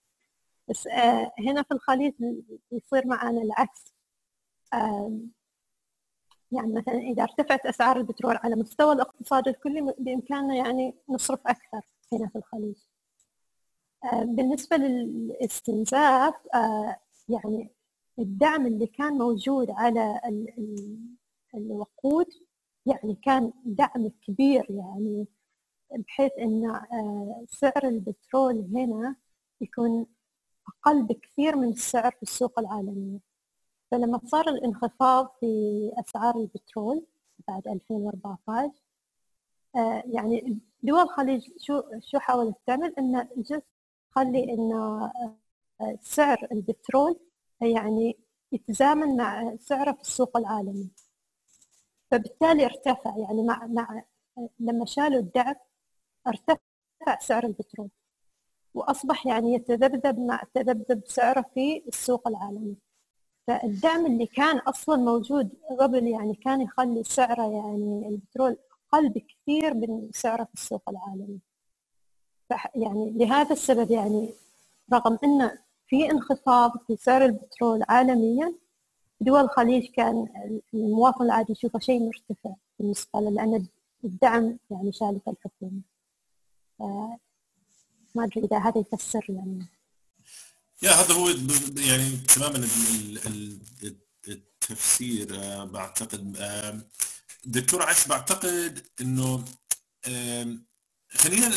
بس 0.71 0.87
آه، 0.87 1.31
هنا 1.39 1.63
في 1.63 1.71
الخليج 1.73 2.13
يصير 2.71 3.07
معنا 3.07 3.41
العكس. 3.41 3.93
يعني 6.51 6.73
مثلا 6.73 6.95
إذا 6.95 7.23
ارتفعت 7.23 7.65
أسعار 7.65 7.97
البترول 7.97 8.37
على 8.37 8.55
مستوى 8.55 8.93
الاقتصاد 8.93 9.47
الكلي 9.47 9.93
بإمكاننا 9.99 10.55
يعني 10.55 10.95
نصرف 11.09 11.39
أكثر 11.47 11.81
هنا 12.13 12.27
في 12.29 12.35
الخليج 12.37 12.75
بالنسبة 14.23 14.77
للاستنزاف 14.77 16.33
آه، 16.55 16.97
يعني 17.29 17.69
الدعم 18.19 18.67
اللي 18.67 18.87
كان 18.87 19.13
موجود 19.13 19.67
على 19.71 20.21
الوقود 21.55 22.27
يعني 22.85 23.17
كان 23.23 23.53
دعم 23.65 24.07
كبير 24.27 24.65
يعني 24.69 25.27
بحيث 25.97 26.31
إن 26.39 26.81
سعر 27.49 27.87
البترول 27.87 28.69
هنا 28.75 29.15
يكون 29.61 30.05
أقل 30.85 31.03
بكثير 31.03 31.55
من 31.55 31.69
السعر 31.69 32.11
في 32.11 32.23
السوق 32.23 32.59
العالمية. 32.59 33.19
فلما 33.91 34.21
صار 34.25 34.49
الانخفاض 34.49 35.35
في 35.39 35.47
أسعار 35.99 36.35
البترول 36.37 37.05
بعد 37.47 37.67
2014 37.67 38.71
يعني 40.05 40.59
دول 40.83 40.99
الخليج 41.01 41.49
شو 41.59 41.81
شو 42.01 42.19
حاولت 42.19 42.55
تعمل؟ 42.67 42.93
إنه 42.99 43.29
جزء 43.37 43.61
تخلي 44.11 44.43
ان 44.53 44.71
سعر 46.01 46.47
البترول 46.51 47.19
يعني 47.61 48.17
يتزامن 48.51 49.17
مع 49.17 49.55
سعره 49.59 49.91
في 49.91 50.01
السوق 50.01 50.37
العالمي. 50.37 50.89
فبالتالي 52.11 52.65
ارتفع 52.65 53.17
يعني 53.17 53.43
مع 53.43 53.67
مع 53.67 54.03
لما 54.59 54.85
شالوا 54.85 55.19
الدعم 55.19 55.55
ارتفع 56.27 56.57
سعر 57.19 57.45
البترول. 57.45 57.89
وأصبح 58.73 59.25
يعني 59.27 59.53
يتذبذب 59.53 60.19
مع 60.19 60.43
تذبذب 60.53 61.01
سعره 61.05 61.45
في 61.53 61.83
السوق 61.87 62.27
العالمي. 62.27 62.75
فالدعم 63.47 64.05
اللي 64.05 64.25
كان 64.25 64.57
أصلا 64.57 64.95
موجود 64.97 65.49
قبل 65.79 66.07
يعني 66.07 66.35
كان 66.35 66.61
يخلي 66.61 67.03
سعره 67.03 67.51
يعني 67.51 68.07
البترول 68.07 68.57
أقل 68.93 69.09
بكثير 69.09 69.73
من 69.73 70.09
سعره 70.13 70.43
في 70.43 70.53
السوق 70.53 70.89
العالمي. 70.89 71.39
يعني 72.75 73.11
لهذا 73.11 73.51
السبب 73.53 73.91
يعني 73.91 74.29
رغم 74.93 75.17
إن 75.23 75.51
في 75.87 76.11
انخفاض 76.11 76.71
في 76.87 76.95
سعر 76.95 77.25
البترول 77.25 77.83
عالميا 77.89 78.55
دول 79.21 79.39
الخليج 79.41 79.85
كان 79.91 80.27
المواطن 80.73 81.25
العادي 81.25 81.51
يشوفه 81.51 81.79
شيء 81.79 81.99
مرتفع 81.99 82.55
بالنسبة 82.79 83.19
له 83.19 83.29
لأن 83.29 83.67
الدعم 84.03 84.57
يعني 84.71 84.91
شالت 84.91 85.27
الحكومة. 85.27 85.81
ما 88.15 88.23
أدري 88.23 88.45
إذا 88.45 88.57
هذا 88.57 88.83
يفسر 88.93 89.25
يعني. 89.29 89.67
يا 90.81 90.91
هذا 90.91 91.13
هو 91.13 91.29
يعني 91.77 92.17
تماما 92.17 92.67
التفسير 94.27 95.27
بعتقد 95.65 96.37
دكتور 97.45 97.81
عايش 97.81 98.07
بعتقد 98.07 98.87
إنه 99.01 99.45
خلينا 101.09 101.51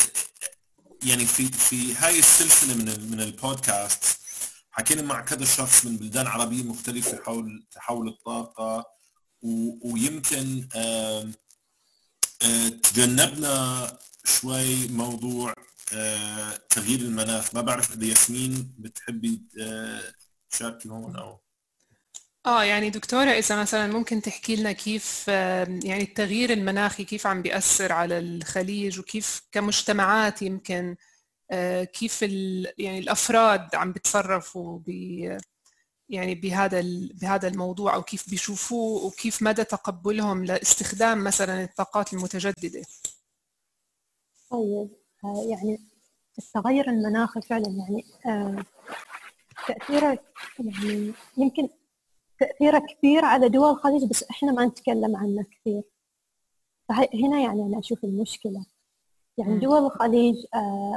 يعني 1.03 1.27
في 1.27 1.47
في 1.47 1.95
هاي 1.95 2.19
السلسلة 2.19 2.75
من 2.75 3.11
من 3.11 3.21
البودكاست 3.21 4.19
حكينا 4.71 5.03
مع 5.03 5.21
كذا 5.21 5.45
شخص 5.45 5.85
من 5.85 5.97
بلدان 5.97 6.27
عربية 6.27 6.63
مختلفة 6.63 7.23
حول 7.25 7.67
تحول 7.73 8.09
الطاقة 8.09 8.85
ويمكن 9.83 10.69
تجنبنا 12.83 13.99
شوي 14.25 14.89
موضوع 14.89 15.55
تغيير 16.71 17.01
المناخ 17.01 17.55
ما 17.55 17.61
بعرف 17.61 17.93
إذا 17.93 18.05
ياسمين 18.07 18.75
بتحبي 18.79 19.43
تشاركي 20.51 20.89
هون 20.89 21.17
أو؟ 21.17 21.41
آه 22.47 22.65
يعني 22.65 22.91
دكتورة 22.91 23.31
إذا 23.31 23.61
مثلا 23.61 23.87
ممكن 23.87 24.23
تحكي 24.23 24.57
لنا 24.57 24.73
كيف 24.73 25.29
يعني 25.29 26.03
التغيير 26.03 26.53
المناخي 26.53 27.05
كيف 27.05 27.27
عم 27.27 27.43
بيأثر 27.43 27.93
على 27.93 28.19
الخليج 28.19 28.99
وكيف 28.99 29.43
كمجتمعات 29.53 30.43
يمكن 30.43 30.97
كيف 31.93 32.23
يعني 32.79 32.99
الأفراد 32.99 33.75
عم 33.75 33.93
بيتصرفوا 33.93 34.79
ب 34.87 34.89
يعني 36.09 36.35
بهذا 36.35 36.83
بهذا 37.15 37.49
الموضوع 37.49 37.95
أو 37.95 38.03
كيف 38.03 38.31
بيشوفوه 38.31 39.05
وكيف 39.05 39.43
مدى 39.43 39.65
تقبلهم 39.65 40.45
لإستخدام 40.45 41.25
مثلا 41.25 41.65
الطاقات 41.65 42.13
المتجددة. 42.13 42.83
طيب. 44.51 45.04
يعني 45.51 45.81
التغير 46.39 46.91
المناخي 46.91 47.41
فعلا 47.41 47.69
يعني 47.69 48.05
تأثيره 49.69 50.19
يعني 50.59 51.13
يمكن 51.37 51.69
تأثيره 52.39 52.79
كبير 52.79 53.25
على 53.25 53.49
دول 53.49 53.71
الخليج 53.71 54.05
بس 54.05 54.25
إحنا 54.31 54.53
ما 54.53 54.67
نتكلم 54.67 55.17
عنه 55.17 55.43
كثير. 55.43 55.83
فهنا 56.89 57.41
يعني 57.41 57.63
أنا 57.63 57.79
أشوف 57.79 58.05
المشكلة. 58.05 58.67
يعني 59.39 59.59
دول 59.59 59.87
الخليج 59.87 60.37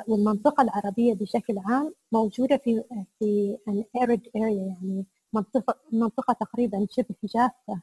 والمنطقة 0.07 0.61
العربية 0.61 1.13
بشكل 1.13 1.59
عام 1.65 1.93
موجودة 2.11 2.57
في 2.57 2.83
في 3.19 3.57
ان 3.67 3.83
arid 3.97 4.21
area 4.21 4.35
يعني 4.35 5.05
منطقه 5.33 5.75
منطقة 5.91 6.33
تقريبا 6.33 6.87
شبه 6.91 7.15
جافة. 7.23 7.81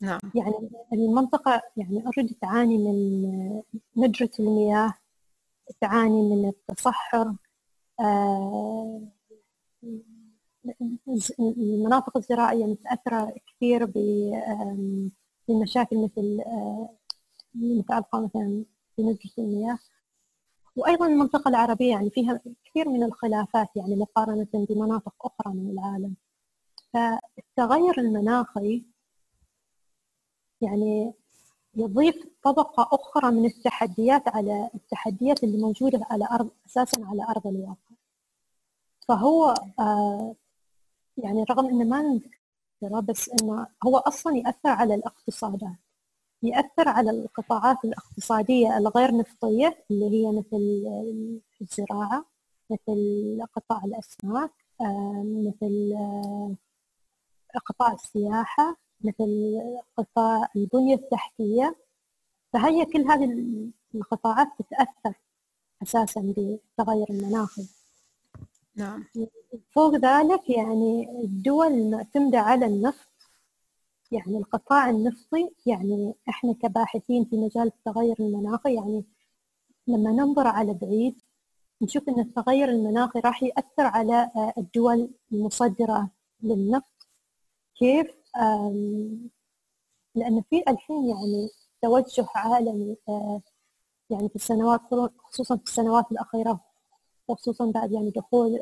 نعم. 0.00 0.20
يعني 0.34 0.70
المنطقة 0.92 1.62
يعني 1.76 2.06
اوريدي 2.06 2.36
تعاني 2.40 2.78
من 2.78 3.62
ندرة 3.96 4.30
المياه. 4.40 4.94
تعاني 5.80 6.22
من 6.22 6.48
التصحر 6.48 7.34
المناطق 11.40 12.16
الزراعية 12.16 12.64
متأثرة 12.64 13.34
كثير 13.46 13.84
بمشاكل 15.48 16.04
مثل 16.04 16.42
متعلقة 17.54 18.24
مثلا 18.24 18.64
بنسبة 18.98 19.30
المياه. 19.38 19.78
وأيضا 20.76 21.06
المنطقة 21.06 21.48
العربية 21.48 21.90
يعني 21.90 22.10
فيها 22.10 22.40
كثير 22.64 22.88
من 22.88 23.02
الخلافات 23.02 23.68
يعني 23.76 23.96
مقارنة 23.96 24.48
بمناطق 24.54 25.14
أخرى 25.26 25.54
من 25.54 25.70
العالم. 25.70 26.14
فالتغير 26.92 28.00
المناخي 28.00 28.84
يعني 30.60 31.12
يضيف 31.80 32.26
طبقة 32.42 32.88
أخرى 32.92 33.30
من 33.30 33.46
التحديات 33.46 34.28
على 34.28 34.70
التحديات 34.74 35.44
اللي 35.44 35.58
موجودة 35.58 36.06
على 36.10 36.28
أرض 36.30 36.50
أساسا 36.66 37.04
على 37.04 37.24
أرض 37.28 37.46
الواقع. 37.46 37.94
فهو 39.08 39.54
آه 39.78 40.34
يعني 41.16 41.44
رغم 41.50 41.66
إنه 41.66 41.84
ما 41.84 42.02
نذكره 42.02 43.00
بس 43.00 43.30
إنه 43.42 43.66
هو 43.86 43.96
أصلا 43.98 44.36
يأثر 44.36 44.68
على 44.68 44.94
الاقتصادات. 44.94 45.76
يأثر 46.42 46.88
على 46.88 47.10
القطاعات 47.10 47.84
الاقتصادية 47.84 48.78
الغير 48.78 49.16
نفطية 49.16 49.84
اللي 49.90 50.10
هي 50.10 50.38
مثل 50.38 50.84
الزراعة 51.60 52.24
مثل 52.70 53.46
قطاع 53.56 53.84
الأسماك 53.84 54.50
مثل 55.24 55.96
قطاع 57.66 57.92
السياحة 57.92 58.76
مثل 59.00 59.60
قطاع 59.96 60.48
البنية 60.56 60.94
التحتية 60.94 61.76
فهي 62.52 62.84
كل 62.84 63.00
هذه 63.00 63.46
القطاعات 63.94 64.48
تتأثر 64.58 65.14
أساسا 65.82 66.20
بالتغير 66.20 67.06
المناخي 67.10 67.66
نعم. 68.76 69.04
فوق 69.70 69.94
ذلك 69.94 70.50
يعني 70.50 71.10
الدول 71.24 71.66
المعتمدة 71.66 72.38
على 72.38 72.66
النفط 72.66 73.10
يعني 74.10 74.38
القطاع 74.38 74.90
النفطي 74.90 75.50
يعني 75.66 76.14
إحنا 76.28 76.52
كباحثين 76.52 77.24
في 77.24 77.36
مجال 77.36 77.66
التغير 77.66 78.16
المناخي 78.20 78.74
يعني 78.74 79.04
لما 79.86 80.10
ننظر 80.10 80.46
على 80.46 80.74
بعيد 80.74 81.14
نشوف 81.82 82.08
إن 82.08 82.20
التغير 82.20 82.68
المناخي 82.68 83.20
راح 83.20 83.42
يأثر 83.42 83.86
على 83.86 84.30
الدول 84.58 85.10
المصدرة 85.32 86.10
للنفط 86.42 87.08
كيف 87.78 88.19
لأن 90.14 90.42
في 90.50 90.62
الحين 90.68 91.08
يعني 91.08 91.48
توجه 91.82 92.26
عالمي 92.34 92.96
يعني 94.10 94.28
في 94.28 94.36
السنوات 94.36 94.80
خصوصا 95.18 95.56
في 95.56 95.62
السنوات 95.64 96.12
الأخيرة 96.12 96.60
وخصوصا 97.28 97.70
بعد 97.70 97.92
يعني 97.92 98.10
دخول 98.10 98.60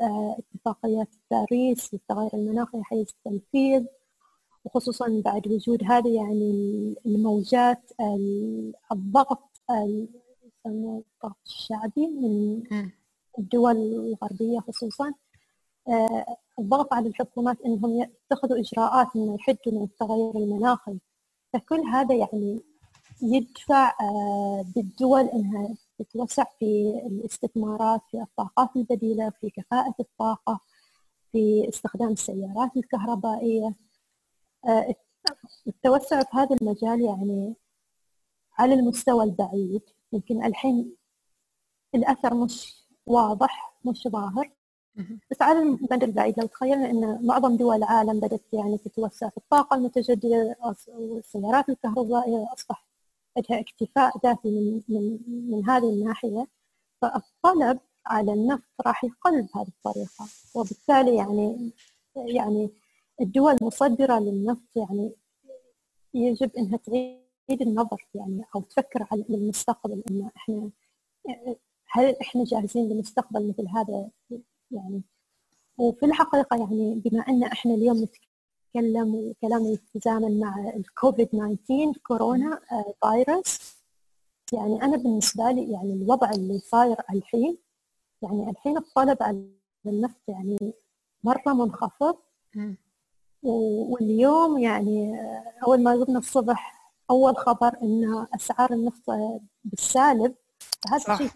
اتفاقيات 0.54 1.08
باريس 1.30 1.94
للتغير 1.94 2.30
المناخي 2.34 2.82
حيز 2.82 3.06
التنفيذ 3.26 3.84
وخصوصا 4.64 5.22
بعد 5.24 5.48
وجود 5.48 5.84
هذه 5.84 6.14
يعني 6.16 6.94
الموجات 7.06 7.92
الضغط 8.92 9.48
الضغط 10.66 11.36
الشعبي 11.46 12.06
من 12.06 12.62
الدول 13.38 13.76
الغربية 13.76 14.60
خصوصا. 14.60 15.12
الضغط 16.58 16.94
على 16.94 17.08
الحكومات 17.08 17.60
إنهم 17.60 18.02
يتخذوا 18.02 18.58
إجراءات 18.58 19.16
انه 19.16 19.34
يحدوا 19.34 19.72
من 19.72 19.82
التغير 19.82 20.36
المناخي. 20.36 20.98
فكل 21.52 21.80
هذا 21.80 22.14
يعني 22.14 22.60
يدفع 23.22 23.92
بالدول 24.76 25.20
إنها 25.20 25.74
تتوسع 25.98 26.44
في 26.58 27.00
الاستثمارات 27.06 28.00
في 28.10 28.20
الطاقات 28.20 28.76
البديلة 28.76 29.30
في 29.40 29.50
كفاءة 29.50 29.94
الطاقة 30.00 30.60
في 31.32 31.68
استخدام 31.68 32.08
السيارات 32.08 32.76
الكهربائية. 32.76 33.74
التوسع 35.66 36.22
في 36.22 36.28
هذا 36.32 36.56
المجال 36.62 37.00
يعني 37.00 37.54
على 38.58 38.74
المستوى 38.74 39.24
البعيد. 39.24 39.82
يمكن 40.12 40.44
الحين 40.44 40.96
الأثر 41.94 42.34
مش 42.34 42.84
واضح 43.06 43.74
مش 43.84 44.08
ظاهر. 44.08 44.50
بس 45.30 45.42
على 45.42 45.58
المدى 45.58 46.04
البعيد 46.04 46.40
لو 46.40 46.46
تخيلنا 46.46 46.90
أن 46.90 47.26
معظم 47.26 47.56
دول 47.56 47.76
العالم 47.76 48.20
بدأت 48.20 48.40
يعني 48.52 48.78
تتوسع 48.78 49.28
في 49.28 49.36
الطاقة 49.36 49.76
المتجددة 49.76 50.56
والسيارات 50.88 51.68
الكهربائية 51.68 52.46
أصبح 52.52 52.84
عندها 53.36 53.60
اكتفاء 53.60 54.18
ذاتي 54.26 54.48
من, 54.48 54.82
من, 54.88 55.18
من 55.50 55.68
هذه 55.68 55.88
الناحية. 55.88 56.46
فالطلب 57.02 57.78
على 58.06 58.32
النفط 58.32 58.62
راح 58.86 59.04
يقل 59.04 59.42
بهذه 59.42 59.68
الطريقة. 59.68 60.26
وبالتالي 60.54 61.16
يعني 61.16 61.70
يعني 62.16 62.70
الدول 63.20 63.56
المصدرة 63.62 64.18
للنفط 64.18 64.76
يعني 64.76 65.12
يجب 66.14 66.50
إنها 66.56 66.76
تعيد 66.76 67.62
النظر 67.62 68.06
يعني 68.14 68.44
أو 68.56 68.60
تفكر 68.60 69.06
على 69.12 69.24
المستقبل 69.30 70.02
إن 70.10 70.30
إحنا 70.36 70.70
هل 71.90 72.16
إحنا 72.20 72.44
جاهزين 72.44 72.88
لمستقبل 72.88 73.48
مثل 73.48 73.68
هذا؟ 73.68 74.08
يعني. 74.70 75.02
وفي 75.78 76.06
الحقيقة 76.06 76.56
يعني 76.56 77.02
بما 77.04 77.20
أن 77.28 77.44
إحنا 77.44 77.74
اليوم 77.74 77.96
نتكلم 77.96 79.14
وكلامنا 79.14 79.68
يتزامن 79.94 80.40
مع 80.40 80.72
الكوفيد 80.76 81.26
19 81.26 81.92
كورونا 82.02 82.60
آه، 82.72 82.94
فيروس 83.02 83.78
يعني 84.52 84.82
أنا 84.82 84.96
بالنسبة 84.96 85.50
لي 85.50 85.72
يعني 85.72 85.92
الوضع 85.92 86.30
اللي 86.30 86.58
صاير 86.58 86.96
الحين 87.10 87.58
يعني 88.22 88.50
الحين 88.50 88.76
الطلب 88.76 89.22
على 89.22 89.44
النفط 89.86 90.20
يعني 90.28 90.72
مرة 91.24 91.52
منخفض. 91.54 92.16
واليوم 93.42 94.58
يعني 94.58 95.20
آه، 95.20 95.44
أول 95.66 95.82
ما 95.82 96.04
قمنا 96.04 96.18
الصبح 96.18 96.92
أول 97.10 97.36
خبر 97.36 97.72
إن 97.82 98.26
أسعار 98.34 98.72
النفط 98.72 99.10
بالسالب 99.64 100.34
هذا 100.90 101.16
شيء 101.16 101.30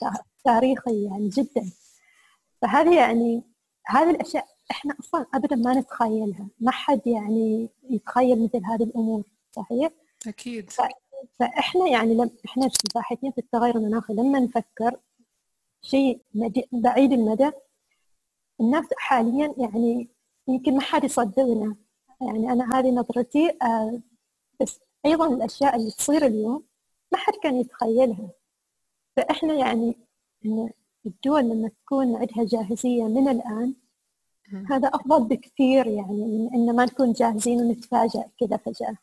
تاريخي 0.44 1.04
يعني 1.04 1.28
جدا. 1.28 1.70
فهذه 2.62 2.96
يعني 2.96 3.42
هذه 3.86 4.10
الأشياء 4.10 4.46
إحنا 4.70 4.94
أصلا 5.00 5.26
ابدا 5.34 5.56
ما 5.56 5.80
نتخيلها. 5.80 6.48
ما 6.60 6.70
حد 6.70 7.06
يعني 7.06 7.70
يتخيل 7.90 8.44
مثل 8.44 8.64
هذه 8.64 8.82
الأمور 8.82 9.24
صحيح؟ 9.52 9.90
أكيد. 10.26 10.70
ف... 10.70 10.80
فإحنا 11.38 11.88
يعني 11.88 12.14
لم 12.14 12.30
إحنا 12.44 12.70
باحثين 12.94 13.32
في 13.32 13.38
التغير 13.38 13.76
المناخي 13.76 14.12
لما 14.14 14.40
نفكر 14.40 14.96
شيء 15.82 16.20
بعيد 16.72 17.12
المدى 17.12 17.50
الناس 18.60 18.86
حاليا 18.96 19.54
يعني 19.58 20.08
يمكن 20.48 20.74
ما 20.74 20.80
حد 20.80 21.04
يصدقنا. 21.04 21.76
يعني 22.20 22.52
أنا 22.52 22.78
هذه 22.78 22.90
نظرتي 22.90 23.50
آه 23.62 24.00
بس 24.60 24.80
أيضا 25.06 25.34
الأشياء 25.34 25.76
اللي 25.76 25.90
تصير 25.90 26.26
اليوم 26.26 26.64
ما 27.12 27.18
حد 27.18 27.34
كان 27.42 27.56
يتخيلها. 27.56 28.30
فإحنا 29.16 29.54
يعني 29.54 29.96
الدول 31.06 31.42
لما 31.42 31.68
تكون 31.68 32.16
عندها 32.16 32.44
جاهزية 32.44 33.04
من 33.04 33.28
الآن 33.28 33.74
هذا 34.70 34.88
أفضل 34.88 35.24
بكثير 35.24 35.86
يعني 35.86 36.24
من 36.24 36.50
إن 36.54 36.76
ما 36.76 36.84
نكون 36.84 37.12
جاهزين 37.12 37.58
ونتفاجئ 37.60 38.22
كذا 38.40 38.56
فجأة. 38.56 38.96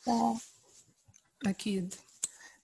ف... 0.00 0.10
أكيد. 1.46 1.94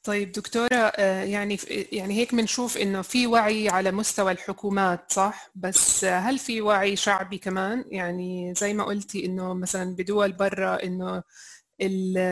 طيب 0.05 0.33
دكتورة 0.33 0.75
آه، 0.75 1.23
يعني 1.23 1.59
يعني 1.93 2.15
هيك 2.15 2.35
بنشوف 2.35 2.77
إنه 2.77 3.03
في 3.03 3.27
وعي 3.27 3.69
على 3.69 3.91
مستوى 3.91 4.33
الحكومات 4.33 5.13
صح؟ 5.13 5.51
بس 5.55 6.05
هل 6.05 6.39
في 6.39 6.61
وعي 6.61 6.97
شعبي 6.97 7.39
كمان؟ 7.39 7.85
يعني 7.89 8.55
زي 8.55 8.75
ما 8.75 8.85
قلتي 8.85 9.27
إنه 9.27 9.55
مثلا 9.55 9.97
بدول 9.97 10.33
برا 10.33 10.83
إنه 10.83 11.23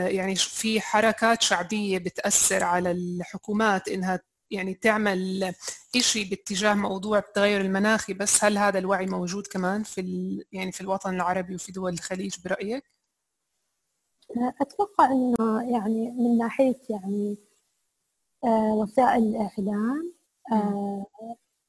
يعني 0.09 0.37
في 0.37 0.81
حركات 0.81 1.43
شعبية 1.43 1.99
بتأثر 1.99 2.65
على 2.65 2.91
الحكومات 2.91 3.89
إنها 3.89 4.21
يعني 4.51 4.75
تعمل 4.75 5.55
شيء 5.99 6.31
باتجاه 6.31 6.75
موضوع 6.75 7.19
التغير 7.19 7.61
المناخي 7.61 8.15
بس 8.15 8.45
هل 8.45 8.59
هذا 8.59 8.79
الوعي 8.79 9.07
موجود 9.07 9.47
كمان 9.47 9.83
في 9.83 10.01
يعني 10.53 10.73
في 10.73 10.81
الوطن 10.81 11.15
العربي 11.15 11.55
وفي 11.55 11.73
دول 11.73 11.93
الخليج 11.93 12.35
برأيك؟ 12.45 12.85
أتوقع 14.61 15.13
أنه 15.13 15.73
يعني 15.73 16.11
من 16.11 16.39
ناحية 16.39 16.81
يعني 16.91 17.37
آه، 18.45 18.75
وسائل 18.75 19.23
الإعلام 19.23 20.13
آه، 20.53 21.07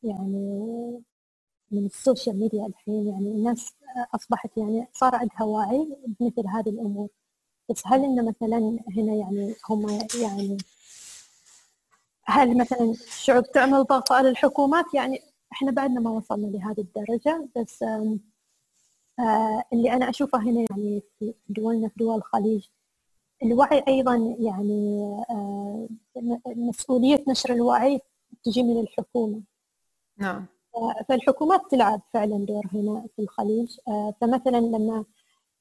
يعني 0.03 1.03
من 1.71 1.85
السوشيال 1.85 2.39
ميديا 2.39 2.65
الحين 2.65 3.07
يعني 3.07 3.31
الناس 3.31 3.73
أصبحت 4.15 4.57
يعني 4.57 4.87
صار 4.93 5.15
عندها 5.15 5.43
وعي 5.43 5.97
بمثل 6.19 6.47
هذه 6.47 6.69
الأمور 6.69 7.09
بس 7.69 7.81
هل 7.85 8.03
إن 8.03 8.25
مثلا 8.25 8.79
هنا 8.97 9.13
يعني 9.13 9.55
هم 9.69 9.89
يعني 10.21 10.57
هل 12.29 12.57
مثلا 12.57 12.91
الشعوب 12.91 13.51
تعمل 13.51 13.83
ضغط 13.83 14.11
على 14.11 14.29
الحكومات؟ 14.29 14.93
يعني 14.93 15.19
إحنا 15.53 15.71
بعدنا 15.71 15.99
ما 15.99 16.09
وصلنا 16.09 16.47
لهذه 16.47 16.81
الدرجة 16.81 17.47
بس 17.57 17.83
آه 19.19 19.63
اللي 19.73 19.93
أنا 19.93 20.09
أشوفه 20.09 20.39
هنا 20.39 20.65
يعني 20.69 21.03
في 21.19 21.33
دولنا 21.49 21.87
في 21.87 21.93
دول 21.97 22.15
الخليج 22.17 22.67
الوعي 23.43 23.83
أيضا 23.87 24.35
يعني 24.39 25.01
آه 25.29 25.87
مسؤولية 26.45 27.23
نشر 27.27 27.53
الوعي 27.53 28.01
تجي 28.43 28.63
من 28.63 28.79
الحكومة. 28.79 29.41
نعم. 30.17 30.45
آه 30.75 31.03
فالحكومات 31.09 31.61
تلعب 31.71 32.01
فعلا 32.13 32.45
دور 32.45 32.63
هنا 32.73 33.05
في 33.15 33.21
الخليج. 33.21 33.77
فمثلا 34.21 34.57
لما 34.57 35.05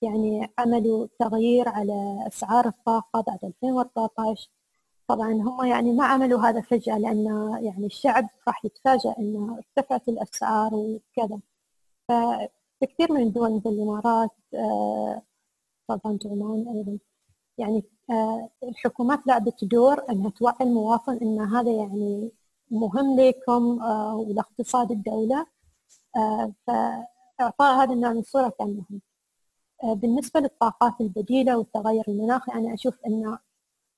يعني 0.02 0.48
عملوا 0.59 1.07
تغيير 1.18 1.68
على 1.68 2.24
أسعار 2.26 2.66
الطاقة 2.66 3.20
بعد 3.20 3.38
2014 3.44 4.50
طبعا 5.08 5.32
هم 5.32 5.64
يعني 5.66 5.92
ما 5.92 6.04
عملوا 6.06 6.40
هذا 6.40 6.60
فجأة 6.60 6.98
لأن 6.98 7.26
يعني 7.62 7.86
الشعب 7.86 8.28
راح 8.48 8.64
يتفاجأ 8.64 9.14
أن 9.18 9.56
ارتفعت 9.76 10.08
الأسعار 10.08 10.74
وكذا. 10.74 11.40
ففي 12.08 12.86
كثير 12.86 13.12
من 13.12 13.22
الدول 13.22 13.56
مثل 13.56 13.70
الإمارات 13.70 14.30
آه، 14.54 15.22
طبعا 15.88 16.18
عمان 16.26 16.68
أيضا. 16.76 16.98
يعني 17.58 17.84
آه، 18.10 18.50
الحكومات 18.62 19.26
لعبت 19.26 19.64
دور 19.64 20.10
أنها 20.10 20.30
توعي 20.30 20.56
المواطن 20.60 21.18
أن 21.22 21.40
هذا 21.40 21.72
يعني 21.72 22.32
مهم 22.70 23.20
لكم 23.20 23.82
آه، 23.82 24.16
ولاقتصاد 24.16 24.90
الدولة. 24.92 25.46
فإعطاء 26.66 27.82
هذا 27.84 27.92
النوع 27.92 28.12
من 28.12 28.18
الصورة 28.18 28.48
كان 28.58 28.84
مهم. 28.90 29.00
بالنسبة 29.94 30.40
للطاقات 30.40 31.00
البديلة 31.00 31.58
والتغير 31.58 32.04
المناخي 32.08 32.52
أنا 32.52 32.74
أشوف 32.74 32.94
أن 33.06 33.38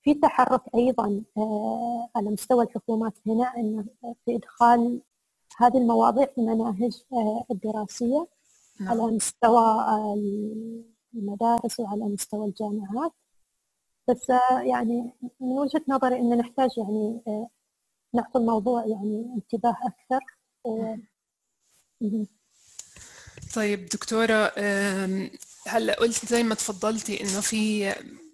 في 0.02 0.14
تحرك 0.14 0.62
أيضا 0.74 1.22
آه، 1.36 2.10
على 2.16 2.30
مستوى 2.30 2.64
الحكومات 2.64 3.12
هنا 3.26 3.56
انه 3.56 3.84
في 4.24 4.36
إدخال 4.36 5.00
هذه 5.58 5.78
المواضيع 5.78 6.26
في 6.26 6.38
المناهج 6.38 7.02
آه، 7.12 7.44
الدراسية 7.50 8.28
نعم. 8.80 8.88
على 8.90 9.02
مستوى 9.02 9.64
آه، 9.64 10.18
المدارس 11.14 11.80
وعلى 11.80 12.04
مستوى 12.04 12.46
الجامعات. 12.46 13.12
بس 14.08 14.28
يعني 14.62 15.12
من 15.40 15.48
وجهة 15.48 15.82
نظري 15.88 16.16
إن 16.16 16.38
نحتاج 16.38 16.70
يعني 16.78 17.20
نعطي 18.14 18.38
الموضوع 18.38 18.86
يعني 18.86 19.34
انتباه 19.36 19.76
أكثر. 19.82 20.20
طيب 23.54 23.86
دكتورة 23.86 24.52
هلأ 25.68 25.94
قلت 25.94 26.26
زي 26.26 26.42
ما 26.42 26.54
تفضلتي 26.54 27.20
إنه 27.22 27.40
في 27.40 27.80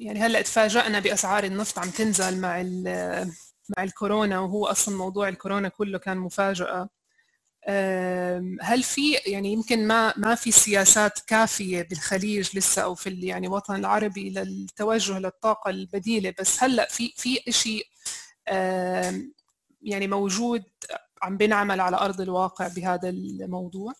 يعني 0.00 0.20
هلأ 0.20 0.42
تفاجأنا 0.42 0.98
بأسعار 1.00 1.44
النفط 1.44 1.78
عم 1.78 1.90
تنزل 1.90 2.40
مع 2.40 2.62
مع 3.76 3.84
الكورونا 3.84 4.40
وهو 4.40 4.66
أصلا 4.66 4.96
موضوع 4.96 5.28
الكورونا 5.28 5.68
كله 5.68 5.98
كان 5.98 6.18
مفاجأة. 6.18 6.88
هل 8.62 8.82
في 8.82 9.14
يعني 9.26 9.52
يمكن 9.52 9.86
ما 9.86 10.14
ما 10.16 10.34
في 10.34 10.50
سياسات 10.52 11.18
كافية 11.26 11.82
بالخليج 11.82 12.56
لسه 12.56 12.82
أو 12.82 12.94
في 12.94 13.10
يعني 13.10 13.46
الوطن 13.46 13.74
العربي 13.74 14.30
للتوجه 14.30 15.18
للطاقة 15.18 15.70
البديلة 15.70 16.34
بس 16.40 16.62
هلأ 16.62 16.88
في 16.90 17.12
في 17.16 17.52
شيء 17.52 17.86
يعني 19.82 20.06
موجود 20.06 20.62
عم 21.22 21.36
بينعمل 21.36 21.80
على 21.80 21.96
أرض 21.96 22.20
الواقع 22.20 22.68
بهذا 22.68 23.08
الموضوع؟ 23.08 23.92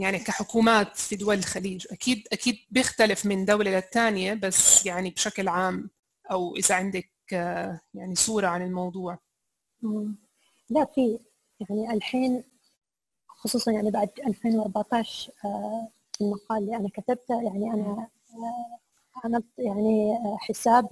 يعني 0.00 0.18
كحكومات 0.18 0.96
في 0.96 1.16
دول 1.16 1.38
الخليج. 1.38 1.86
أكيد 1.90 2.28
أكيد 2.32 2.56
بيختلف 2.70 3.26
من 3.26 3.44
دولة 3.44 3.70
للثانيه 3.70 4.34
بس 4.34 4.86
يعني 4.86 5.10
بشكل 5.10 5.48
عام 5.48 5.90
أو 6.30 6.56
إذا 6.56 6.74
عندك 6.74 7.10
يعني 7.94 8.14
صورة 8.14 8.46
عن 8.46 8.62
الموضوع. 8.62 9.18
لا 10.70 10.84
في 10.84 11.18
يعني 11.60 11.92
الحين 11.92 12.44
خصوصا 13.28 13.72
يعني 13.72 13.90
بعد 13.90 14.10
2014 14.26 15.32
آه، 15.44 15.88
المقال 16.20 16.58
اللي 16.62 16.76
أنا 16.76 16.88
كتبته 16.88 17.42
يعني 17.42 17.70
أنا 17.70 18.08
آه، 18.34 18.78
عملت 19.24 19.44
يعني 19.58 20.12
آه، 20.12 20.36
حساب 20.40 20.88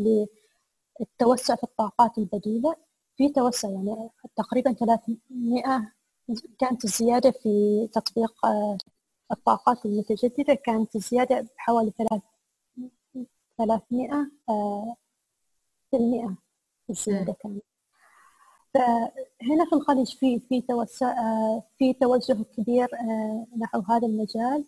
للتوسع 1.00 1.56
في 1.56 1.64
الطاقات 1.64 2.18
البديلة. 2.18 2.76
في 3.16 3.28
توسع 3.28 3.68
يعني 3.68 4.10
تقريبا 4.36 4.72
300 4.72 5.92
كانت 6.58 6.84
الزيادة 6.84 7.30
في 7.30 7.88
تطبيق 7.92 8.32
الطاقات 9.32 9.86
المتجددة 9.86 10.54
كانت 10.54 10.96
الزيادة 10.96 11.40
بحوالي 11.56 11.92
ثلاث 11.98 12.22
300 13.58 14.30
في 15.90 15.96
المئة 15.96 16.36
الزيادة 16.90 17.32
كانت. 17.42 17.62
فهنا 18.74 19.64
في 19.70 19.72
الخليج 19.72 20.16
في 20.16 20.40
في 20.40 20.60
توسع 20.60 21.14
في 21.78 21.92
توجه 21.92 22.36
كبير 22.56 22.88
نحو 23.58 23.80
هذا 23.80 24.06
المجال. 24.06 24.64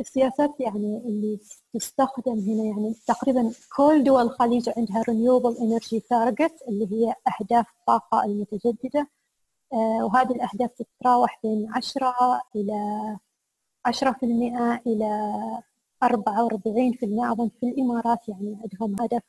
السياسات 0.00 0.60
يعني 0.60 1.02
اللي 1.06 1.38
تستخدم 1.74 2.32
هنا 2.38 2.64
يعني 2.64 2.94
تقريبا 3.06 3.52
كل 3.76 4.04
دول 4.04 4.22
الخليج 4.22 4.68
عندها 4.76 5.02
renewable 5.02 5.56
energy 5.58 6.00
target 6.00 6.68
اللي 6.68 6.88
هي 6.92 7.14
أهداف 7.40 7.66
الطاقة 7.80 8.24
المتجددة. 8.24 9.00
آه، 9.00 9.17
وهذه 9.72 10.30
الأهداف 10.30 10.70
تتراوح 10.70 11.40
بين 11.42 11.68
10 11.74 12.14
إلى 12.56 13.16
10% 13.88 14.22
إلى 14.86 15.32
44% 16.04 16.08
أظن 17.32 17.50
في 17.60 17.66
الإمارات 17.66 18.28
يعني 18.28 18.58
عندهم 18.62 18.96
هدف 19.00 19.22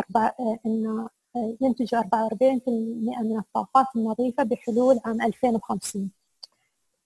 أربع 0.00 0.32
آه، 0.40 0.58
إنه 0.66 1.08
آه، 1.36 1.56
ينتجوا 1.60 2.00
44% 2.00 3.22
من 3.22 3.38
الطاقات 3.38 3.86
النظيفة 3.96 4.42
بحلول 4.42 5.00
عام 5.04 5.22
2050 5.22 6.10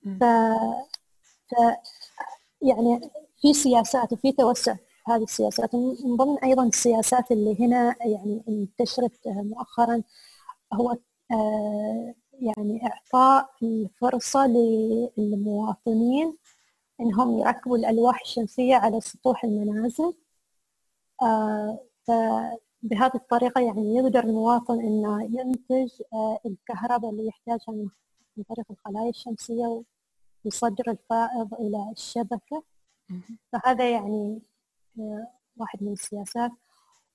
ف... 0.04 0.24
ف 1.48 1.54
يعني 2.62 3.10
في 3.40 3.54
سياسات 3.54 4.12
وفي 4.12 4.32
توسع 4.32 4.74
في 4.74 5.12
هذه 5.12 5.22
السياسات 5.22 5.74
من 5.74 6.16
ضمن 6.16 6.38
أيضا 6.38 6.64
السياسات 6.66 7.30
اللي 7.32 7.56
هنا 7.60 7.96
يعني 8.00 8.42
انتشرت 8.48 9.28
مؤخرا 9.28 10.02
هو 10.72 10.96
يعني 12.40 12.86
إعطاء 12.86 13.50
الفرصة 13.62 14.46
للمواطنين 15.18 16.36
إنهم 17.00 17.38
يركبوا 17.38 17.76
الألواح 17.76 18.20
الشمسية 18.20 18.76
على 18.76 19.00
سطوح 19.00 19.44
المنازل. 19.44 20.14
فبهذه 22.06 23.14
الطريقة 23.14 23.60
يعني 23.60 23.96
يقدر 23.96 24.24
المواطن 24.24 24.80
إنه 24.80 25.22
ينتج 25.24 26.02
الكهرباء 26.46 27.10
اللي 27.10 27.26
يحتاجها 27.26 27.74
من 28.36 28.42
طريق 28.48 28.66
الخلايا 28.70 29.10
الشمسية 29.10 29.82
يصدر 30.44 30.90
الفائض 30.90 31.54
إلى 31.54 31.90
الشبكة. 31.92 32.62
فهذا 33.52 33.90
يعني 33.90 34.42
آه، 34.98 35.28
واحد 35.56 35.82
من 35.82 35.92
السياسات. 35.92 36.50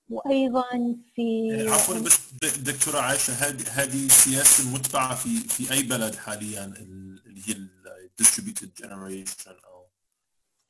وأيضا 0.10 0.96
في 1.16 1.50
آه، 1.68 1.74
عفوا 1.74 2.00
بس 2.00 2.34
دكتورة 2.58 3.00
عائشة 3.00 3.34
هذه 3.34 3.70
هذه 3.70 4.06
السياسة 4.06 4.64
المتبعة 4.64 5.16
في 5.16 5.30
في 5.30 5.74
أي 5.74 5.84
بلد 5.84 6.16
حاليا 6.16 6.66
اللي 6.66 7.42
هي 7.48 7.54
ال 8.04 8.09
distributed 8.09 8.74
generation 8.74 9.56
أو؟ 9.66 9.86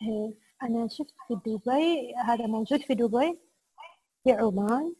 آه، 0.02 0.34
أنا 0.64 0.88
شفت 0.88 1.16
في 1.28 1.36
دبي 1.46 2.14
هذا 2.16 2.48
موجود 2.48 2.82
في 2.82 2.96
دبي 2.96 3.40
في 4.24 4.32
عمان. 4.32 4.94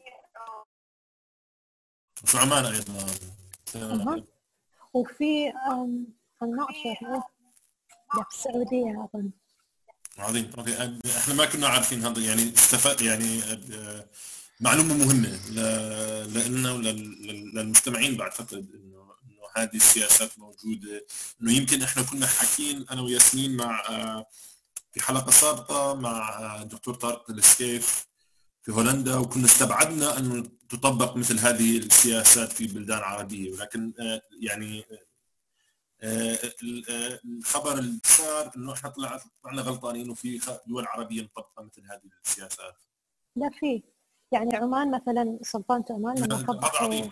في 2.24 2.38
عمان 2.38 2.66
أيضا. 2.66 4.24
وفي 4.94 5.54
الناقشه 6.44 6.98
لا 7.02 7.22
في 8.12 8.28
السعودية 8.32 9.10
أظن. 9.14 9.32
عظيم. 10.22 10.52
أوكي 10.58 11.00
إحنا 11.18 11.34
ما 11.34 11.46
كنا 11.46 11.68
عارفين 11.68 12.06
هذا 12.06 12.22
يعني 12.22 12.54
استفاد 12.54 13.02
يعني 13.02 13.42
معلومة 14.60 14.94
مهمة 14.98 15.40
لنا 16.48 16.72
وللمستمعين 16.72 18.18
بعتقد 18.18 18.70
انه 18.74 19.00
إنه 19.24 19.64
هذه 19.64 19.76
السياسات 19.76 20.40
موجودة 20.40 21.06
إنه 21.42 21.54
يمكن 21.54 21.82
إحنا 21.82 22.04
كنا 22.04 22.28
حاكيين 22.28 22.86
أنا 22.92 23.02
وياسمين 23.02 23.58
مع 23.58 23.86
آه، 23.90 24.26
في 24.92 25.02
حلقة 25.02 25.32
سابقة 25.32 25.94
مع 25.94 26.56
الدكتور 26.62 26.94
آه، 26.94 26.98
طارق 26.98 27.32
السكيف 27.32 28.06
في 28.64 28.72
هولندا 28.72 29.16
وكنا 29.16 29.46
استبعدنا 29.46 30.18
انه 30.18 30.44
تطبق 30.70 31.18
مثل 31.18 31.40
هذه 31.40 31.78
السياسات 31.78 32.54
في 32.54 32.68
بلدان 32.68 32.98
عربية. 32.98 33.52
ولكن 33.52 33.94
يعني 34.42 34.80
آه، 34.80 34.94
آه، 34.94 35.09
الخبر 36.04 37.80
اللي 37.80 38.00
صار 38.04 38.52
إنه 38.58 38.74
إحنا 38.74 38.90
طلعنا 38.90 39.22
طلعنا 39.44 39.62
غلطانين 39.62 40.10
وفي 40.10 40.42
دول 40.68 40.86
عربية 40.88 41.22
مطبقه 41.22 41.64
مثل 41.64 41.82
هذه 41.92 42.02
السياسات. 42.26 42.76
لا 43.36 43.50
في. 43.50 43.84
يعني 44.32 44.56
عمان 44.56 44.92
مثلا 44.92 45.40
سلطنه 45.42 45.86
عمان 45.90 46.18
لما 46.18 46.42
طبقوا 46.42 47.10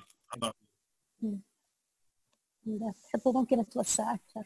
تحبوا 3.04 3.34
ممكن 3.34 3.60
أتوسع 3.60 4.13
أكثر. 4.13 4.43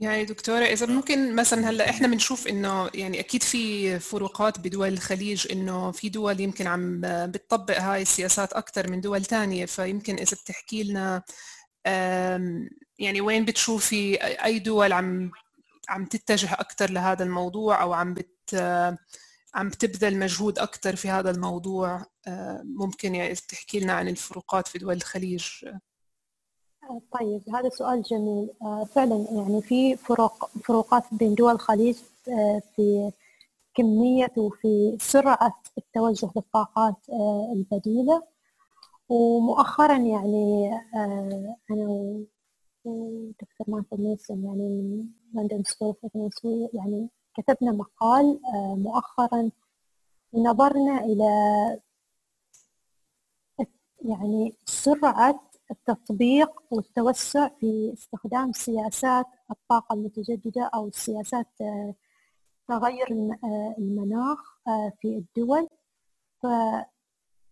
يعني 0.00 0.24
دكتورة 0.24 0.64
إذا 0.64 0.86
ممكن 0.86 1.36
مثلا 1.36 1.70
هلأ 1.70 1.90
إحنا 1.90 2.08
بنشوف 2.08 2.46
إنه 2.46 2.90
يعني 2.94 3.20
أكيد 3.20 3.42
في 3.42 3.98
فروقات 3.98 4.60
بدول 4.60 4.92
الخليج 4.92 5.52
إنه 5.52 5.90
في 5.90 6.08
دول 6.08 6.40
يمكن 6.40 6.66
عم 6.66 7.00
بتطبق 7.04 7.80
هاي 7.80 8.02
السياسات 8.02 8.52
أكثر 8.52 8.90
من 8.90 9.00
دول 9.00 9.24
تانية. 9.24 9.66
فيمكن 9.66 10.14
إذا 10.14 10.36
بتحكي 10.42 10.82
لنا 10.82 11.22
يعني 12.98 13.20
وين 13.20 13.44
بتشوفي 13.44 14.14
أي 14.44 14.58
دول 14.58 14.92
عم 14.92 15.30
عم 15.88 16.04
تتجه 16.04 16.52
أكثر 16.52 16.90
لهذا 16.90 17.24
الموضوع 17.24 17.82
أو 17.82 17.92
عم 17.92 18.14
بت 18.14 18.54
عم 19.54 19.68
بتبذل 19.68 20.18
مجهود 20.18 20.58
أكثر 20.58 20.96
في 20.96 21.08
هذا 21.08 21.30
الموضوع؟ 21.30 22.06
ممكن 22.62 23.14
يعني 23.14 23.34
تحكي 23.34 23.80
لنا 23.80 23.92
عن 23.92 24.08
الفروقات 24.08 24.68
في 24.68 24.78
دول 24.78 24.96
الخليج. 24.96 25.44
طيب 27.18 27.42
هذا 27.54 27.68
سؤال 27.68 28.02
جميل. 28.02 28.48
فعلا 28.94 29.26
يعني 29.32 29.62
في 29.62 29.96
فروق 29.96 30.50
فروقات 30.64 31.04
بين 31.12 31.34
دول 31.34 31.52
الخليج 31.52 31.96
في 32.76 33.12
كمية 33.74 34.32
وفي 34.36 34.96
سرعة 35.00 35.62
التوجه 35.78 36.30
للطاقات 36.36 36.96
البديلة. 37.52 38.35
ومؤخرا 39.08 39.98
يعني 39.98 40.70
آه، 40.94 41.56
أنا 41.70 41.86
ودكتور 42.84 43.66
مارتن 43.68 44.02
نيلسون 44.02 44.44
يعني 44.44 44.68
من 44.68 45.42
London 45.42 45.62
School 45.62 45.94
of 46.04 46.44
يعني 46.74 47.08
كتبنا 47.36 47.72
مقال 47.72 48.40
آه، 48.54 48.74
مؤخرا 48.74 49.50
نظرنا 50.34 51.00
إلى 51.04 51.26
يعني 54.04 54.56
سرعة 54.64 55.40
التطبيق 55.70 56.62
والتوسع 56.70 57.48
في 57.48 57.92
استخدام 57.92 58.52
سياسات 58.52 59.26
الطاقة 59.50 59.94
المتجددة 59.94 60.70
أو 60.74 60.90
سياسات 60.90 61.46
آه، 61.60 61.94
تغير 62.68 63.06
المناخ 63.78 64.58
في 65.00 65.08
الدول. 65.08 65.68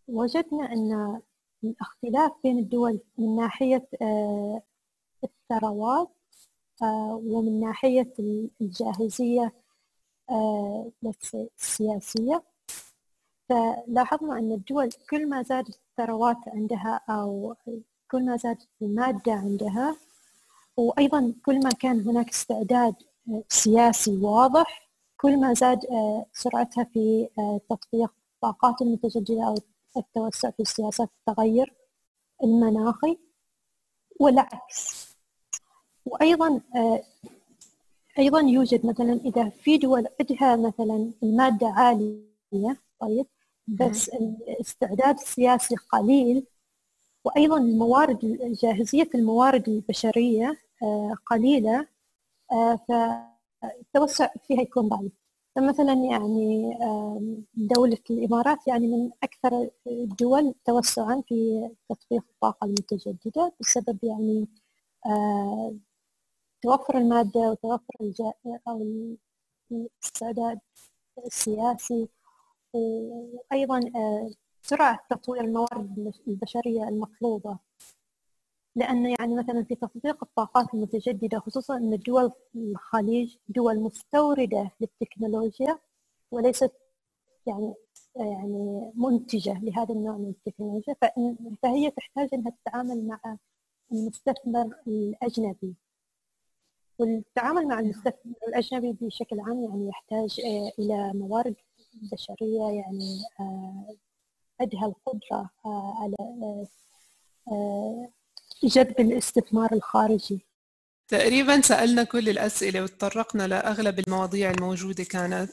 فوجدنا 0.08 0.72
أن 0.72 1.20
الاختلاف 1.64 2.32
بين 2.42 2.58
الدول 2.58 3.00
من 3.18 3.36
ناحية 3.36 3.88
آه، 4.02 4.62
الثروات 5.24 6.10
آه، 6.82 7.22
ومن 7.26 7.60
ناحية 7.60 8.14
الجاهزية 8.60 9.52
آه، 10.30 10.90
السياسية. 11.34 12.42
فلاحظنا 13.48 14.38
أن 14.38 14.52
الدول 14.52 14.88
كل 15.10 15.28
ما 15.28 15.42
زادت 15.42 15.80
الثروات 15.90 16.36
عندها 16.46 17.00
أو 17.08 17.56
كل 18.10 18.24
ما 18.26 18.36
زادت 18.36 18.68
المادة 18.82 19.32
عندها 19.32 19.96
وأيضا 20.76 21.34
كل 21.46 21.60
ما 21.64 21.70
كان 21.70 22.00
هناك 22.00 22.28
استعداد 22.28 22.94
سياسي 23.48 24.16
واضح 24.16 24.90
كل 25.20 25.40
ما 25.40 25.54
زاد 25.54 25.80
سرعتها 26.32 26.84
في 26.84 27.28
تطبيق 27.70 28.12
الطاقات 28.34 28.82
المتجددة 28.82 29.44
أو 29.46 29.54
التوسع 29.96 30.50
في 30.50 30.64
سياسات 30.64 31.08
التغير 31.20 31.74
المناخي 32.44 33.18
والعكس. 34.20 35.14
وأيضا 36.06 36.60
آه، 36.76 37.02
أيضا 38.18 38.40
يوجد 38.40 38.86
مثلا 38.86 39.20
إذا 39.24 39.48
في 39.48 39.78
دول 39.78 40.06
عندها 40.20 40.56
مثلا 40.56 41.12
المادة 41.22 41.66
عالية 41.66 42.76
طيب 43.00 43.26
بس 43.66 44.08
الاستعداد 44.08 45.18
السياسي 45.18 45.76
قليل 45.76 46.46
وأيضا 47.24 47.58
الموارد 47.58 48.18
جاهزية 48.62 49.08
الموارد 49.14 49.68
البشرية 49.68 50.58
آه، 50.82 51.14
قليلة 51.26 51.86
آه، 52.52 52.80
فالتوسع 52.88 54.28
فيها 54.48 54.60
يكون 54.60 54.88
ضعيف. 54.88 55.12
فمثلا 55.56 55.92
يعني 55.92 56.70
دولة 57.54 57.98
الإمارات 58.10 58.68
يعني 58.68 58.86
من 58.86 59.10
أكثر 59.22 59.70
الدول 59.86 60.54
توسعا 60.64 61.22
في 61.28 61.68
تطبيق 61.88 62.22
الطاقة 62.30 62.64
المتجددة 62.64 63.52
بسبب 63.60 63.98
يعني 64.04 64.48
توفر 66.62 66.98
المادة 66.98 67.40
وتوفر 67.40 68.12
أو 68.68 68.86
الاستعداد 69.72 70.58
السياسي 71.26 72.08
وأيضا 72.72 73.80
سرعة 74.62 75.06
تطوير 75.10 75.40
الموارد 75.44 76.12
البشرية 76.28 76.88
المطلوبة. 76.88 77.58
لأن 78.76 79.06
يعني 79.20 79.34
مثلا 79.34 79.64
في 79.64 79.74
تطبيق 79.74 80.24
الطاقات 80.24 80.74
المتجددة 80.74 81.38
خصوصا 81.38 81.76
أن 81.76 81.98
دول 81.98 82.32
الخليج 82.56 83.36
دول 83.48 83.80
مستوردة 83.80 84.70
للتكنولوجيا 84.80 85.78
وليست 86.30 86.72
يعني 87.46 87.74
يعني 88.16 88.92
منتجة 88.94 89.60
لهذا 89.62 89.94
النوع 89.94 90.16
من 90.16 90.28
التكنولوجيا 90.30 90.94
فهي 91.62 91.90
تحتاج 91.90 92.28
أنها 92.34 92.52
تتعامل 92.64 93.06
مع 93.06 93.36
المستثمر 93.92 94.74
الأجنبي. 94.86 95.74
والتعامل 96.98 97.66
مع 97.68 97.78
المستثمر 97.78 98.34
الأجنبي 98.48 98.92
بشكل 99.00 99.40
عام 99.40 99.64
يعني 99.64 99.88
يحتاج 99.88 100.40
آه، 100.40 100.72
إلى 100.78 101.12
موارد 101.14 101.56
بشرية 102.12 102.62
يعني 102.82 103.18
عندها 104.60 104.86
القدرة 104.86 105.50
على 105.64 106.16
جذب 108.62 109.00
الاستثمار 109.00 109.72
الخارجي. 109.72 110.46
تقريبا 111.08 111.60
سألنا 111.60 112.04
كل 112.04 112.28
الأسئلة 112.28 112.82
وتطرقنا 112.82 113.46
لأغلب 113.46 113.98
المواضيع 113.98 114.50
الموجودة 114.50 115.04
كانت. 115.04 115.52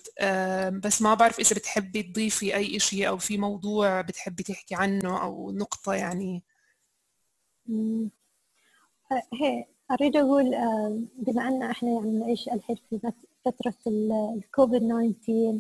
بس 0.85 1.01
ما 1.01 1.13
بعرف 1.13 1.39
إذا 1.39 1.55
بتحبي 1.55 2.03
تضيفي 2.03 2.55
أي 2.55 2.79
شيء 2.79 3.07
أو 3.07 3.17
في 3.17 3.37
موضوع 3.37 4.01
بتحبي 4.01 4.43
تحكي 4.43 4.75
عنه 4.75 5.23
أو 5.23 5.51
نقطة 5.51 5.93
يعني. 5.93 6.43
هي 9.33 9.65
أريد 9.91 10.17
أقول 10.17 10.51
بما 11.17 11.47
أن 11.47 11.63
إحنا 11.63 11.89
يعني 11.89 12.19
نعيش 12.19 12.49
الحين 12.49 12.75
في 12.89 12.99
فترة 13.45 13.75
الكوفيد 13.87 14.81
19 14.81 15.59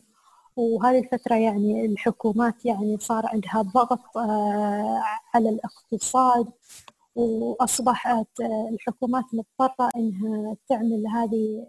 وهذه 0.55 0.99
الفترة 0.99 1.35
يعني 1.35 1.85
الحكومات 1.85 2.65
يعني 2.65 2.97
صار 2.99 3.25
عندها 3.27 3.61
ضغط 3.61 4.17
على 5.33 5.49
الاقتصاد. 5.49 6.47
وأصبحت 7.15 8.39
الحكومات 8.73 9.25
مضطرة 9.33 9.89
إنها 9.95 10.57
تعمل 10.69 11.07
هذه 11.07 11.65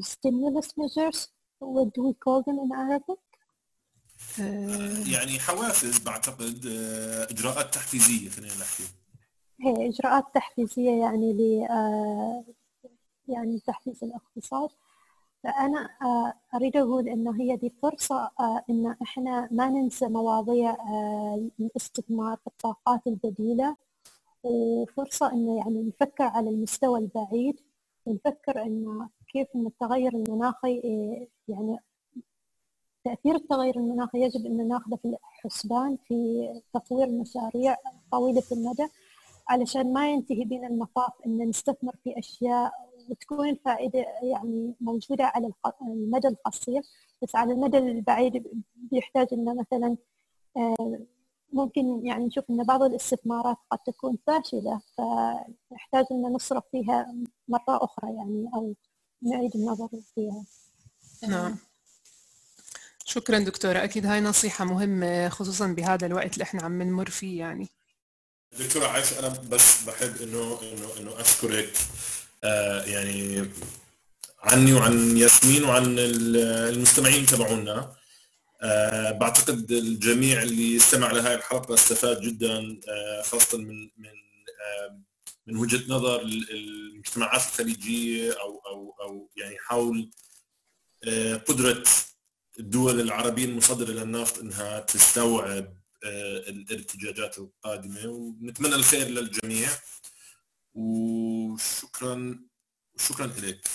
stimulus 0.00 0.68
measures 0.76 1.28
what 1.60 1.88
do 1.94 2.02
we 2.06 2.14
call 2.14 2.42
them 2.42 2.58
in 2.64 2.72
Arabic؟ 2.72 3.18
يعني 5.12 5.38
حوافز 5.38 5.98
بعتقد 5.98 6.66
آه، 6.66 7.24
إجراءات 7.30 7.74
تحفيزية 7.74 8.30
خلينا 8.30 8.54
نحكي. 8.54 8.82
هي 9.60 9.88
إجراءات 9.88 10.24
تحفيزية 10.34 10.90
يعني 10.90 11.32
ل 11.32 11.66
آه، 11.70 12.44
يعني 13.28 13.60
تحفيز 13.60 14.04
الاقتصاد. 14.04 14.70
فأنا 15.42 15.88
آه، 16.02 16.34
أريد 16.56 16.76
أقول 16.76 17.08
إنه 17.08 17.40
هي 17.40 17.56
دي 17.56 17.72
فرصة 17.82 18.30
إن 18.70 18.96
إحنا 19.02 19.48
ما 19.50 19.68
ننسى 19.68 20.06
مواضيع 20.08 20.76
الاستثمار 21.60 22.36
في 22.36 22.46
الطاقات 22.46 23.06
البديلة. 23.06 23.76
وفرصة 24.46 25.32
إنه 25.32 25.58
يعني 25.58 25.82
نفكر 25.82 26.24
على 26.24 26.50
المستوى 26.50 27.00
البعيد 27.00 27.60
ونفكر 28.06 28.62
إنه 28.62 29.08
كيف 29.32 29.48
إن 29.56 29.66
التغير 29.66 30.12
المناخي 30.14 30.80
إيه، 30.84 31.28
يعني 31.48 31.78
تأثير 33.04 33.34
التغير 33.34 33.76
المناخي 33.76 34.22
يجب 34.22 34.46
أن 34.46 34.68
ناخذه 34.68 34.96
في 34.96 35.08
الحسبان 35.08 35.96
في 36.08 36.48
تطوير 36.74 37.10
مشاريع 37.10 37.76
طويلة 38.12 38.42
المدى 38.52 38.86
علشان 39.48 39.92
ما 39.92 40.10
ينتهي 40.10 40.44
بنا 40.44 40.66
المطاف 40.66 41.12
أن 41.26 41.48
نستثمر 41.48 41.92
في 42.04 42.18
أشياء 42.18 42.72
وتكون 43.10 43.48
الفائدة 43.48 43.98
يعني 44.22 44.74
موجودة 44.80 45.24
على 45.24 45.50
المدى 45.82 46.28
القصير. 46.28 46.82
بس 47.22 47.36
على 47.36 47.52
المدى 47.52 47.78
البعيد 47.78 48.62
بيحتاج 48.76 49.28
أن 49.32 49.56
مثلا 49.56 49.96
آه، 50.56 50.98
ممكن 51.52 52.06
يعني 52.06 52.24
نشوف 52.24 52.44
إن 52.50 52.64
بعض 52.64 52.82
الاستثمارات 52.82 53.56
قد 53.70 53.78
تكون 53.78 54.18
فاشلة 54.26 54.80
فنحتاج 54.98 56.04
إن 56.10 56.22
نصرف 56.32 56.64
فيها 56.72 57.14
مرة 57.48 57.84
أخرى 57.84 58.14
يعني 58.16 58.50
أو 58.54 58.74
نعيد 59.22 59.56
النظر 59.56 59.88
فيها. 60.14 60.44
نعم. 61.28 61.56
شكرا 63.04 63.38
دكتورة 63.38 63.84
أكيد 63.84 64.06
هاي 64.06 64.20
نصيحة 64.20 64.64
مهمة 64.64 65.28
خصوصا 65.28 65.66
بهذا 65.66 66.06
الوقت 66.06 66.32
اللي 66.32 66.42
إحنا 66.42 66.62
عم 66.62 66.82
نمر 66.82 67.10
فيه 67.10 67.38
يعني 67.38 67.68
دكتورة 68.58 68.86
عايشة 68.86 69.18
أنا 69.18 69.28
بس 69.28 69.82
بحب 69.82 70.22
إنه 70.22 70.58
إنه 70.62 70.88
إنه 71.00 71.20
أشكرك 71.20 71.72
آه 72.44 72.84
يعني 72.84 73.50
عني 74.42 74.72
وعن 74.72 75.16
ياسمين 75.16 75.64
وعن 75.64 75.94
المستمعين 75.98 77.26
تبعونا 77.26 77.92
أه 78.62 79.10
بعتقد 79.12 79.72
الجميع 79.72 80.42
اللي 80.42 80.76
استمع 80.76 81.12
لهذه 81.12 81.34
الحلقة 81.34 81.74
استفاد 81.74 82.20
جدا 82.20 82.80
أه 82.88 83.22
خاصة 83.22 83.58
من 83.58 83.82
من 83.96 84.08
أه 84.66 85.00
من 85.46 85.56
وجهة 85.56 85.92
نظر 85.94 86.22
المجتمعات 86.22 87.40
الخليجية 87.40 88.32
أو 88.32 88.58
أو 88.66 88.96
أو 89.00 89.30
يعني 89.36 89.56
حول 89.58 90.10
آه، 91.04 91.36
قدرة 91.36 91.82
الدول 92.58 93.00
العربية 93.00 93.44
المصدرة 93.44 93.90
للنفط 93.92 94.38
إنها 94.38 94.80
تستوعب 94.80 95.76
آه، 96.04 96.38
الارتجاجات 96.48 97.38
القادمة. 97.38 98.06
ونتمنى 98.06 98.74
الخير 98.74 99.06
للجميع. 99.08 99.68
وشكرا 100.74 102.40
شكرا 102.98 103.26
لك 103.26 103.68